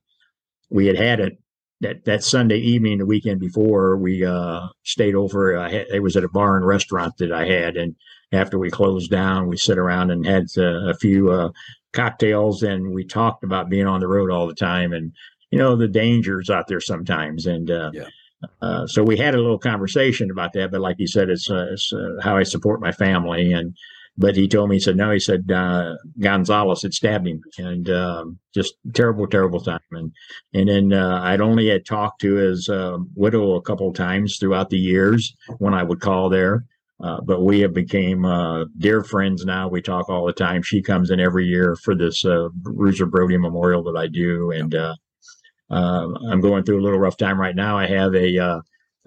we 0.69 0.87
had 0.87 0.97
had 0.97 1.19
it 1.19 1.37
that 1.81 2.05
that 2.05 2.23
Sunday 2.23 2.57
evening, 2.57 2.97
the 2.97 3.05
weekend 3.05 3.39
before. 3.39 3.97
We 3.97 4.25
uh, 4.25 4.67
stayed 4.83 5.15
over. 5.15 5.57
I 5.57 5.71
had, 5.71 5.87
it 5.89 6.03
was 6.03 6.15
at 6.15 6.23
a 6.23 6.29
bar 6.29 6.57
and 6.57 6.65
restaurant 6.65 7.17
that 7.17 7.31
I 7.31 7.45
had, 7.45 7.77
and 7.77 7.95
after 8.31 8.59
we 8.59 8.69
closed 8.69 9.09
down, 9.09 9.47
we 9.47 9.57
sit 9.57 9.77
around 9.77 10.11
and 10.11 10.25
had 10.25 10.45
uh, 10.57 10.89
a 10.89 10.93
few 10.95 11.31
uh, 11.31 11.49
cocktails, 11.93 12.61
and 12.61 12.93
we 12.93 13.05
talked 13.05 13.43
about 13.43 13.69
being 13.69 13.87
on 13.87 13.99
the 13.99 14.07
road 14.07 14.31
all 14.31 14.47
the 14.47 14.53
time, 14.53 14.91
and 14.91 15.13
you 15.49 15.59
know 15.59 15.75
the 15.75 15.87
dangers 15.87 16.49
out 16.49 16.67
there 16.67 16.81
sometimes, 16.81 17.45
and 17.45 17.71
uh, 17.71 17.91
yeah 17.93 18.07
uh, 18.61 18.87
so 18.87 19.03
we 19.03 19.17
had 19.17 19.35
a 19.35 19.39
little 19.39 19.59
conversation 19.59 20.31
about 20.31 20.53
that, 20.53 20.71
but 20.71 20.81
like 20.81 20.97
you 20.99 21.07
said, 21.07 21.29
it's, 21.29 21.49
uh, 21.49 21.67
it's 21.71 21.91
uh, 21.93 22.21
how 22.21 22.37
I 22.37 22.43
support 22.43 22.81
my 22.81 22.91
family. 22.91 23.51
And 23.51 23.75
but 24.17 24.35
he 24.35 24.47
told 24.47 24.69
me, 24.69 24.75
he 24.75 24.79
said, 24.79 24.97
no, 24.97 25.11
he 25.11 25.19
said 25.19 25.49
uh, 25.51 25.95
Gonzalez 26.19 26.81
had 26.81 26.93
stabbed 26.93 27.27
him, 27.27 27.41
and 27.57 27.89
um, 27.89 28.39
just 28.53 28.75
terrible, 28.93 29.25
terrible 29.25 29.61
time. 29.61 29.79
And 29.91 30.11
and 30.53 30.67
then 30.67 30.93
uh, 30.93 31.21
I'd 31.23 31.41
only 31.41 31.69
had 31.69 31.85
talked 31.85 32.21
to 32.21 32.35
his 32.35 32.69
widow 33.15 33.55
a 33.55 33.61
couple 33.61 33.89
of 33.89 33.95
times 33.95 34.37
throughout 34.37 34.69
the 34.69 34.77
years 34.77 35.33
when 35.59 35.73
I 35.73 35.83
would 35.83 36.01
call 36.01 36.29
there. 36.29 36.65
but 36.99 37.43
we 37.43 37.61
have 37.61 37.73
became 37.73 38.25
dear 38.77 39.01
friends 39.03 39.45
now. 39.45 39.69
We 39.69 39.81
talk 39.81 40.09
all 40.09 40.25
the 40.25 40.33
time. 40.33 40.61
She 40.61 40.81
comes 40.81 41.09
in 41.09 41.19
every 41.19 41.45
year 41.45 41.75
for 41.77 41.95
this 41.95 42.25
Bruiser 42.53 43.05
Brody 43.05 43.37
Memorial 43.37 43.83
that 43.83 43.97
I 43.97 44.07
do, 44.07 44.51
and 44.51 44.75
uh, 45.71 46.07
I'm 46.29 46.41
going 46.41 46.63
through 46.63 46.79
a 46.79 46.83
little 46.83 46.99
rough 46.99 47.17
time 47.17 47.39
right 47.39 47.55
now. 47.55 47.77
I 47.77 47.87
have 47.87 48.13
a, 48.13 48.37
uh, 48.37 48.61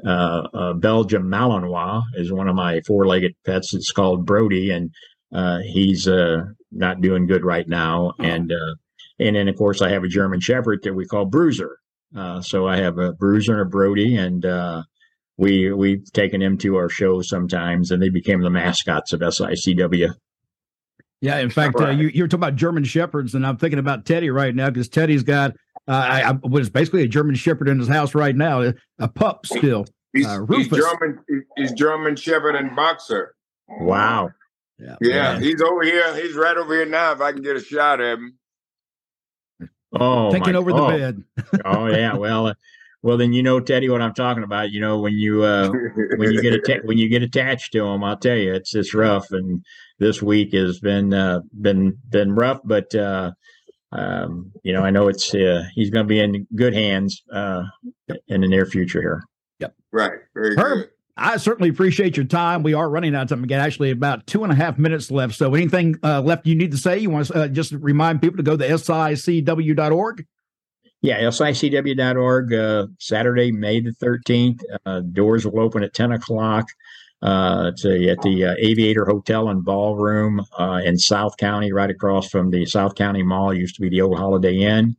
uh, 0.05 0.49
a 0.55 0.75
Belgian 0.75 1.25
Malinois 1.25 2.03
is 2.15 2.33
one 2.33 2.49
of 2.49 2.57
my 2.57 2.81
four-legged 2.87 3.35
pets. 3.45 3.75
It's 3.75 3.93
called 3.93 4.25
Brody, 4.25 4.71
and 4.71 4.91
uh, 5.33 5.59
he's 5.59 6.09
uh, 6.09 6.45
not 6.73 7.01
doing 7.01 7.27
good 7.27 7.45
right 7.45 7.69
now. 7.69 8.15
Oh. 8.19 8.23
And 8.25 8.51
uh, 8.51 8.75
and 9.19 9.37
then 9.37 9.49
of 9.49 9.57
course 9.57 9.83
I 9.83 9.91
have 9.91 10.05
a 10.05 10.09
German 10.09 10.41
Shepherd 10.41 10.81
that 10.83 10.95
we 10.95 11.07
call 11.07 11.27
Bruiser. 11.27 11.77
so 12.41 12.67
I 12.67 12.79
have 12.79 12.99
a 12.99 13.13
Bruiser 13.13 13.53
and 13.53 13.63
a 13.63 13.65
Brody, 13.67 14.17
and 14.17 14.45
we 15.37 15.73
we've 15.73 16.11
taken 16.13 16.41
him 16.41 16.57
to 16.59 16.77
our 16.77 16.89
shows 16.89 17.29
sometimes, 17.29 17.91
and 17.91 18.03
they 18.03 18.09
became 18.09 18.41
the 18.41 18.51
mascots 18.51 19.13
of 19.13 19.21
SICW. 19.21 20.15
Yeah, 21.21 21.39
in 21.39 21.51
fact, 21.51 21.79
right. 21.79 21.89
uh, 21.89 21.93
you, 21.93 22.09
you 22.09 22.23
were 22.25 22.29
talking 22.29 22.41
about 22.41 22.57
German 22.57 22.85
shepherds, 22.85 23.35
and 23.35 23.47
I'm 23.47 23.57
thinking 23.57 23.79
about 23.79 24.05
Teddy 24.05 24.29
right 24.29 24.55
now 24.55 24.69
because 24.69 24.89
Teddy's 24.89 25.23
got 25.23 25.53
uh, 25.87 25.93
I, 25.93 26.31
I, 26.31 26.33
was 26.43 26.71
basically 26.71 27.03
a 27.03 27.09
German 27.09 27.35
Shepherd 27.35 27.69
in 27.69 27.79
his 27.79 27.89
house 27.89 28.15
right 28.15 28.35
now, 28.35 28.73
a 28.99 29.09
pup 29.09 29.47
still. 29.47 29.85
He's, 30.15 30.27
uh, 30.27 30.47
he's 30.49 30.69
German. 30.69 31.19
He's 31.57 31.73
German 31.73 32.17
Shepherd 32.17 32.55
and 32.55 32.75
boxer. 32.75 33.35
Wow. 33.69 34.31
Yeah. 34.79 34.97
yeah, 35.01 35.39
he's 35.39 35.61
over 35.61 35.83
here. 35.83 36.15
He's 36.17 36.35
right 36.35 36.57
over 36.57 36.75
here 36.75 36.87
now. 36.87 37.13
If 37.13 37.21
I 37.21 37.33
can 37.33 37.43
get 37.43 37.57
a 37.57 37.61
shot 37.61 38.01
at 38.01 38.19
him. 38.19 38.39
Oh, 39.93 40.33
taking 40.33 40.57
over 40.57 40.73
oh. 40.73 40.91
the 40.91 40.99
bed. 40.99 41.25
oh 41.65 41.87
yeah. 41.87 42.15
Well, 42.17 42.49
uh, 42.49 42.55
well 43.03 43.17
then 43.17 43.33
you 43.33 43.43
know 43.43 43.61
Teddy 43.61 43.89
what 43.89 44.03
I'm 44.03 44.15
talking 44.15 44.43
about. 44.43 44.71
You 44.71 44.81
know 44.81 44.99
when 44.99 45.15
you 45.15 45.43
uh, 45.45 45.71
when 46.17 46.33
you 46.33 46.43
get 46.43 46.55
atta- 46.55 46.83
when 46.85 46.99
you 46.99 47.09
get 47.09 47.23
attached 47.23 47.73
to 47.73 47.87
him, 47.87 48.03
I'll 48.03 48.17
tell 48.17 48.37
you 48.37 48.53
it's 48.53 48.75
it's 48.75 48.95
rough. 48.95 49.31
And 49.31 49.65
this 49.99 50.21
week 50.21 50.53
has 50.55 50.81
been 50.81 51.15
uh, 51.15 51.41
been 51.61 51.97
been 52.09 52.35
rough, 52.35 52.61
but 52.65 52.93
uh, 52.95 53.33
um, 53.95 54.53
you 54.63 54.73
know 54.73 54.83
I 54.83 54.91
know 54.91 55.09
it's 55.09 55.35
uh, 55.35 55.65
he's 55.75 55.91
going 55.91 56.05
to 56.05 56.09
be 56.09 56.21
in 56.21 56.47
good 56.55 56.75
hands 56.75 57.23
uh, 57.33 57.63
in 58.29 58.41
the 58.41 58.49
near 58.49 58.67
future 58.67 59.01
here. 59.01 59.23
Yep. 59.61 59.75
Right. 59.93 60.13
Very 60.35 60.57
Herb, 60.57 60.79
good. 60.79 60.91
I 61.17 61.37
certainly 61.37 61.69
appreciate 61.69 62.17
your 62.17 62.27
time. 62.27 62.63
We 62.63 62.75
are 62.75 62.91
running 62.91 63.15
out 63.15 63.23
of 63.23 63.29
time 63.29 63.45
again. 63.45 63.61
Actually, 63.61 63.93
about 63.93 64.27
two 64.27 64.43
and 64.43 64.53
a 64.53 64.57
half 64.57 64.79
minutes 64.79 65.11
left. 65.11 65.35
So, 65.35 65.55
anything 65.55 65.97
uh, 66.03 66.21
left 66.21 66.47
you 66.47 66.57
need 66.57 66.73
to 66.73 66.77
say? 66.77 66.99
You 66.99 67.11
want 67.11 67.29
to 67.29 67.35
uh, 67.35 67.49
just 67.49 67.73
remind 67.73 68.21
people 68.21 68.37
to 68.39 68.43
go 68.43 68.57
to 68.57 68.67
sicw.org? 68.67 70.27
Yeah, 71.03 71.21
sicw.org. 71.21 72.55
Uh, 72.55 72.87
Saturday, 72.99 73.53
May 73.53 73.81
the 73.81 73.93
13th. 74.03 74.61
Uh, 74.87 75.01
doors 75.01 75.47
will 75.47 75.61
open 75.61 75.83
at 75.85 75.95
10 75.95 76.13
o'clock. 76.13 76.67
Uh, 77.25 77.69
at 77.69 78.21
the 78.21 78.45
uh, 78.51 78.55
Aviator 78.59 79.07
Hotel 79.07 79.49
and 79.49 79.65
Ballroom 79.65 80.45
uh, 80.59 80.83
in 80.85 80.99
South 80.99 81.39
County, 81.39 81.73
right 81.73 81.89
across 81.89 82.29
from 82.29 82.51
the 82.51 82.67
South 82.67 82.97
County 82.97 83.23
Mall. 83.23 83.53
It 83.53 83.61
used 83.61 83.77
to 83.77 83.81
be 83.81 83.89
the 83.89 84.03
old 84.03 84.19
Holiday 84.19 84.59
Inn. 84.59 84.95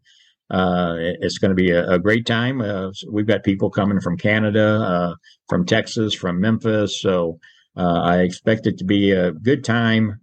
Uh, 0.49 0.95
it's 0.97 1.37
going 1.37 1.49
to 1.49 1.55
be 1.55 1.69
a, 1.69 1.87
a, 1.87 1.99
great 1.99 2.25
time. 2.25 2.61
Uh, 2.61 2.89
we've 3.11 3.27
got 3.27 3.43
people 3.43 3.69
coming 3.69 4.01
from 4.01 4.17
Canada, 4.17 4.81
uh, 4.81 5.15
from 5.49 5.67
Texas, 5.67 6.15
from 6.15 6.41
Memphis. 6.41 6.99
So 6.99 7.39
I 7.75 8.21
expect 8.21 8.65
it 8.65 8.79
to 8.79 8.85
be 8.85 9.11
a 9.11 9.31
good 9.31 9.63
time. 9.63 10.19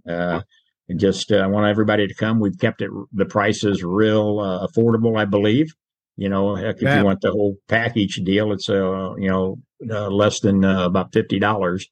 Just 0.96 1.30
I 1.30 1.46
want 1.46 1.68
everybody 1.68 2.08
to 2.08 2.14
come. 2.14 2.40
We've 2.40 2.58
kept 2.58 2.82
it 2.82 2.90
the 3.12 3.26
prices 3.26 3.84
real 3.84 4.38
affordable, 4.38 5.16
I 5.16 5.24
believe. 5.24 5.72
You 6.22 6.28
know, 6.28 6.54
heck, 6.54 6.76
if 6.76 6.82
yeah. 6.82 7.00
you 7.00 7.04
want 7.04 7.20
the 7.20 7.32
whole 7.32 7.56
package 7.66 8.14
deal, 8.22 8.52
it's 8.52 8.70
uh, 8.70 9.14
you 9.16 9.28
know 9.28 9.58
less 9.80 10.38
than 10.38 10.62
about 10.62 11.12
fifty 11.12 11.40
dollars. 11.40 11.84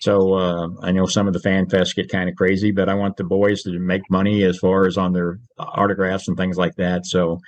So 0.00 0.34
uh, 0.34 0.68
I 0.82 0.90
know 0.90 1.06
some 1.06 1.28
of 1.28 1.32
the 1.32 1.38
fan 1.38 1.66
fests 1.66 1.94
get 1.94 2.10
kind 2.10 2.28
of 2.28 2.34
crazy, 2.34 2.72
but 2.72 2.88
I 2.88 2.94
want 2.94 3.16
the 3.16 3.24
boys 3.24 3.62
to 3.62 3.78
make 3.78 4.02
money 4.10 4.42
as 4.42 4.58
far 4.58 4.84
as 4.88 4.98
on 4.98 5.12
their 5.12 5.38
autographs 5.58 6.26
and 6.26 6.36
things 6.36 6.56
like 6.56 6.74
that. 6.74 7.06
So 7.06 7.38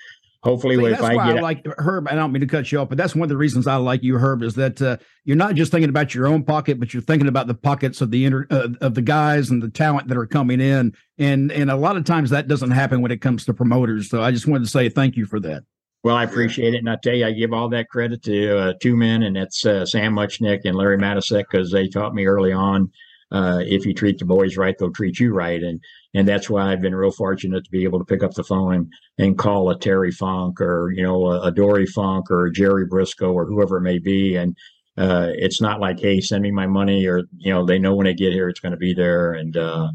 hopefully 0.44 0.76
See, 0.76 0.84
if 0.84 1.02
I 1.02 1.14
get 1.14 1.38
I 1.38 1.40
like 1.40 1.66
Herb. 1.78 2.06
I 2.08 2.14
don't 2.14 2.30
mean 2.30 2.42
to 2.42 2.46
cut 2.46 2.70
you 2.70 2.78
off, 2.78 2.88
but 2.88 2.96
that's 2.96 3.16
one 3.16 3.24
of 3.24 3.28
the 3.28 3.36
reasons 3.36 3.66
I 3.66 3.74
like 3.74 4.04
you, 4.04 4.16
Herb, 4.16 4.44
is 4.44 4.54
that 4.54 4.80
uh, 4.80 4.98
you're 5.24 5.36
not 5.36 5.56
just 5.56 5.72
thinking 5.72 5.90
about 5.90 6.14
your 6.14 6.28
own 6.28 6.44
pocket, 6.44 6.78
but 6.78 6.94
you're 6.94 7.02
thinking 7.02 7.26
about 7.26 7.48
the 7.48 7.54
pockets 7.54 8.00
of 8.00 8.12
the 8.12 8.24
inter, 8.24 8.46
uh, 8.50 8.68
of 8.80 8.94
the 8.94 9.02
guys 9.02 9.50
and 9.50 9.60
the 9.60 9.68
talent 9.68 10.06
that 10.06 10.16
are 10.16 10.26
coming 10.26 10.60
in, 10.60 10.94
and 11.18 11.50
and 11.50 11.72
a 11.72 11.76
lot 11.76 11.96
of 11.96 12.04
times 12.04 12.30
that 12.30 12.46
doesn't 12.46 12.70
happen 12.70 13.02
when 13.02 13.10
it 13.10 13.20
comes 13.20 13.44
to 13.46 13.52
promoters. 13.52 14.08
So 14.08 14.22
I 14.22 14.30
just 14.30 14.46
wanted 14.46 14.64
to 14.64 14.70
say 14.70 14.88
thank 14.88 15.16
you 15.16 15.26
for 15.26 15.40
that. 15.40 15.64
Well, 16.02 16.16
I 16.16 16.24
appreciate 16.24 16.74
it, 16.74 16.78
and 16.78 16.88
I 16.88 16.96
tell 16.96 17.14
you, 17.14 17.26
I 17.26 17.32
give 17.32 17.52
all 17.52 17.68
that 17.70 17.90
credit 17.90 18.22
to 18.22 18.58
uh, 18.58 18.72
two 18.80 18.96
men, 18.96 19.22
and 19.22 19.36
that's 19.36 19.66
uh, 19.66 19.84
Sam 19.84 20.14
Muchnick 20.14 20.60
and 20.64 20.74
Larry 20.74 20.96
Matysik, 20.96 21.44
because 21.50 21.70
they 21.70 21.88
taught 21.88 22.14
me 22.14 22.26
early 22.26 22.52
on 22.52 22.90
uh, 23.32 23.60
if 23.64 23.86
you 23.86 23.94
treat 23.94 24.18
the 24.18 24.24
boys 24.24 24.56
right, 24.56 24.76
they'll 24.78 24.92
treat 24.92 25.20
you 25.20 25.32
right. 25.32 25.62
And 25.62 25.80
and 26.14 26.26
that's 26.26 26.50
why 26.50 26.72
I've 26.72 26.80
been 26.80 26.94
real 26.94 27.12
fortunate 27.12 27.64
to 27.64 27.70
be 27.70 27.84
able 27.84 28.00
to 28.00 28.04
pick 28.04 28.22
up 28.22 28.34
the 28.34 28.42
phone 28.42 28.74
and, 28.74 28.92
and 29.18 29.38
call 29.38 29.70
a 29.70 29.78
Terry 29.78 30.10
Funk 30.10 30.60
or 30.60 30.90
you 30.90 31.02
know 31.02 31.26
a, 31.26 31.42
a 31.42 31.52
Dory 31.52 31.86
Funk 31.86 32.30
or 32.30 32.50
Jerry 32.50 32.86
Brisco 32.86 33.32
or 33.32 33.46
whoever 33.46 33.76
it 33.76 33.82
may 33.82 33.98
be. 33.98 34.34
And 34.36 34.56
uh, 34.96 35.28
it's 35.34 35.60
not 35.60 35.80
like 35.80 36.00
hey, 36.00 36.20
send 36.20 36.42
me 36.42 36.50
my 36.50 36.66
money 36.66 37.06
or 37.06 37.22
you 37.38 37.52
know 37.52 37.64
they 37.64 37.78
know 37.78 37.94
when 37.94 38.06
they 38.06 38.14
get 38.14 38.32
here 38.32 38.48
it's 38.48 38.60
going 38.60 38.72
to 38.72 38.78
be 38.78 38.94
there 38.94 39.32
and 39.32 39.56
uh, 39.56 39.90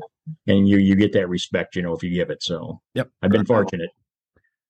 and 0.47 0.67
you 0.67 0.77
you 0.77 0.95
get 0.95 1.13
that 1.13 1.29
respect 1.29 1.75
you 1.75 1.81
know 1.81 1.93
if 1.93 2.03
you 2.03 2.13
give 2.13 2.29
it. 2.29 2.41
So 2.41 2.79
yep, 2.93 3.09
I've 3.21 3.31
been 3.31 3.45
fortunate. 3.45 3.89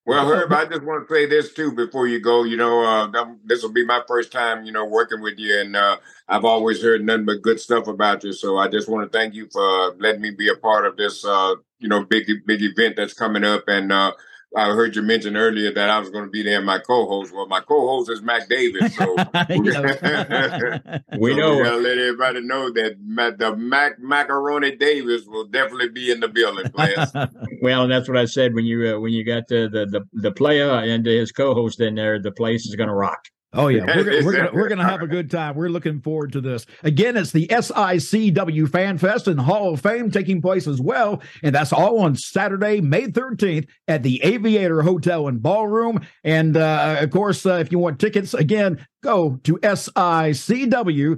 Well, 0.06 0.28
Herb, 0.28 0.54
I 0.54 0.66
just 0.66 0.84
want 0.84 1.08
to 1.08 1.14
say 1.14 1.26
this 1.26 1.54
too 1.54 1.72
before 1.72 2.08
you 2.08 2.20
go. 2.20 2.44
You 2.44 2.58
know, 2.58 2.84
uh, 2.84 3.26
this 3.44 3.64
will 3.64 3.72
be 3.72 3.84
my 3.84 4.02
first 4.08 4.32
time, 4.32 4.64
you 4.64 4.72
know, 4.72 4.86
working 4.86 5.20
with 5.20 5.40
you, 5.40 5.60
and 5.60 5.76
uh, 5.76 5.98
I've 6.28 6.46
always 6.46 6.82
heard 6.82 7.04
nothing 7.04 7.26
but 7.26 7.42
good 7.42 7.60
stuff 7.60 7.88
about 7.88 8.24
you. 8.24 8.32
So 8.32 8.58
I 8.58 8.68
just 8.68 8.88
want 8.88 9.12
to 9.12 9.18
thank 9.18 9.34
you 9.34 9.48
for 9.52 9.96
letting 9.96 10.22
me 10.22 10.30
be 10.30 10.50
a 10.50 10.56
part 10.56 10.86
of 10.86 10.96
this, 10.96 11.26
uh, 11.26 11.56
you 11.80 11.90
know, 11.90 12.04
big 12.04 12.28
big 12.46 12.62
event 12.62 12.98
that's 12.98 13.14
coming 13.14 13.44
up. 13.44 13.64
And 13.68 13.92
uh, 13.92 14.12
I 14.56 14.68
heard 14.68 14.96
you 14.96 15.02
mention 15.02 15.36
earlier 15.36 15.74
that 15.74 15.90
I 15.90 16.00
was 16.00 16.10
going 16.10 16.24
to 16.24 16.30
be 16.30 16.42
there. 16.42 16.62
My 16.62 16.80
co-host, 16.80 17.34
well, 17.34 17.48
my 17.48 17.60
co-host 17.60 18.10
is 18.10 18.22
Mac 18.22 18.48
Davis, 18.48 18.96
so 18.96 19.06
we 21.20 21.32
so 21.32 21.38
know. 21.38 21.58
We 21.58 21.64
gotta 21.64 21.78
let 21.78 21.98
everybody 21.98 22.42
know 22.42 22.72
that 22.72 23.36
the 23.38 23.56
Mac 23.56 24.00
Macaroni 24.00 24.76
Davis 24.76 25.26
will 25.26 25.46
definitely 25.46 25.90
be 25.90 26.12
in 26.12 26.22
the 26.22 26.30
building, 26.30 26.70
players. 26.70 27.12
well, 27.66 27.82
and 27.82 27.92
that's 27.92 28.08
what 28.08 28.18
I 28.18 28.26
said 28.26 28.54
when 28.54 28.66
you 28.66 28.96
uh, 28.96 29.00
when 29.00 29.12
you 29.12 29.26
got 29.26 29.48
the, 29.48 29.68
the 29.68 29.88
the 29.88 30.02
the 30.14 30.32
player 30.32 30.70
and 30.70 31.04
his 31.04 31.32
co-host 31.32 31.82
in 31.82 31.96
there. 31.96 32.22
The 32.22 32.32
place 32.32 32.68
is 32.68 32.76
going 32.76 32.90
to 32.90 32.96
rock. 32.96 33.26
Oh 33.54 33.70
yeah, 33.70 33.86
we're, 33.86 34.24
we're 34.24 34.36
gonna 34.36 34.52
we're 34.54 34.68
gonna 34.68 34.88
have 34.88 35.02
a 35.02 35.08
good 35.08 35.32
time. 35.32 35.56
We're 35.56 35.70
looking 35.70 36.00
forward 36.02 36.32
to 36.34 36.42
this. 36.42 36.68
Again, 36.84 37.18
it's 37.18 37.32
the 37.32 37.48
SICW 37.48 38.70
Fan 38.70 39.00
Fest 39.00 39.28
and 39.28 39.40
Hall 39.40 39.74
of 39.74 39.82
Fame 39.82 40.12
taking 40.12 40.44
place 40.44 40.68
as 40.68 40.80
well, 40.80 41.24
and 41.42 41.56
that's 41.56 41.74
all 41.74 42.00
on 42.02 42.16
Saturday, 42.16 42.82
May 42.82 43.08
thirteenth 43.08 43.66
at 43.88 44.04
the 44.04 44.22
Aviator 44.24 44.84
Hotel 44.84 45.28
and 45.28 45.42
Ballroom. 45.42 46.06
And 46.24 46.56
uh, 46.56 46.98
of 47.00 47.10
course, 47.10 47.46
uh, 47.48 47.56
if 47.56 47.72
you 47.72 47.80
want 47.80 48.00
tickets, 48.00 48.36
again, 48.36 48.86
go 49.02 49.40
to 49.46 49.58
sicw.org. 49.58 51.18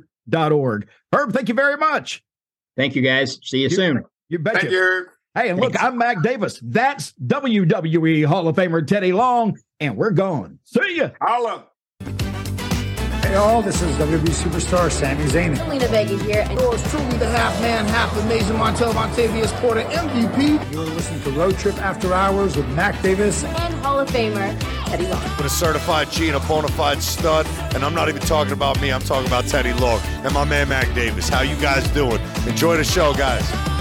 Herb, 1.12 1.34
thank 1.34 1.50
you 1.50 1.56
very 1.56 1.78
much. 1.78 2.24
Thank 2.78 2.96
you, 2.96 3.02
guys. 3.02 3.38
See 3.42 3.58
you, 3.58 3.64
you 3.64 3.76
soon. 3.76 4.04
You 4.30 4.40
betcha. 4.40 5.06
Thank 5.38 5.50
you. 5.50 5.50
Hey, 5.50 5.50
and 5.50 5.60
look, 5.60 5.74
Thanks. 5.74 5.86
I'm 5.86 5.98
Mac 5.98 6.24
Davis. 6.24 6.60
That's 6.64 7.14
WWE 7.26 8.26
Hall 8.26 8.48
of 8.48 8.56
Famer 8.56 8.86
Teddy 8.86 9.14
Long, 9.14 9.58
and 9.80 9.96
we're 9.96 10.12
gone. 10.12 10.60
See 10.64 10.98
ya. 10.98 11.10
Holla. 11.22 11.68
Hey 13.22 13.36
all, 13.36 13.62
this 13.62 13.82
is 13.82 13.94
WWE 13.98 14.30
superstar 14.30 14.90
Sami 14.90 15.26
Zayn. 15.26 15.54
Zelina 15.54 15.90
Vega 15.90 16.18
here. 16.24 16.46
And 16.50 16.58
yours 16.60 16.82
truly, 16.90 17.18
the 17.18 17.28
half 17.28 17.62
man, 17.62 17.86
half 17.88 18.16
amazing 18.20 18.56
Montel 18.56 18.94
Vontavious 18.94 19.52
Porter 19.60 19.82
MVP. 19.82 20.72
You're 20.72 20.86
listening 20.86 21.22
to 21.24 21.32
Road 21.32 21.58
Trip 21.58 21.76
After 21.82 22.14
Hours 22.14 22.56
with 22.56 22.70
Mac 22.70 23.02
Davis 23.02 23.44
and 23.44 23.74
Hall 23.76 24.00
of 24.00 24.10
Famer 24.10 24.58
Teddy 24.86 25.08
Long. 25.08 25.22
With 25.36 25.46
a 25.46 25.50
certified 25.50 26.10
G 26.10 26.28
and 26.30 26.38
a 26.38 26.48
bona 26.48 26.70
fide 26.70 27.04
stud, 27.04 27.46
and 27.76 27.84
I'm 27.84 27.94
not 27.94 28.08
even 28.08 28.22
talking 28.22 28.54
about 28.54 28.80
me, 28.82 28.94
I'm 28.94 29.02
talking 29.02 29.28
about 29.28 29.46
Teddy 29.46 29.74
Long 29.74 30.00
and 30.24 30.34
my 30.34 30.46
man 30.46 30.70
Mac 30.70 30.96
Davis. 30.96 31.28
How 31.28 31.42
you 31.42 31.58
guys 31.58 31.86
doing? 31.90 32.22
Enjoy 32.48 32.78
the 32.78 32.86
show, 32.86 33.14
guys. 33.14 33.77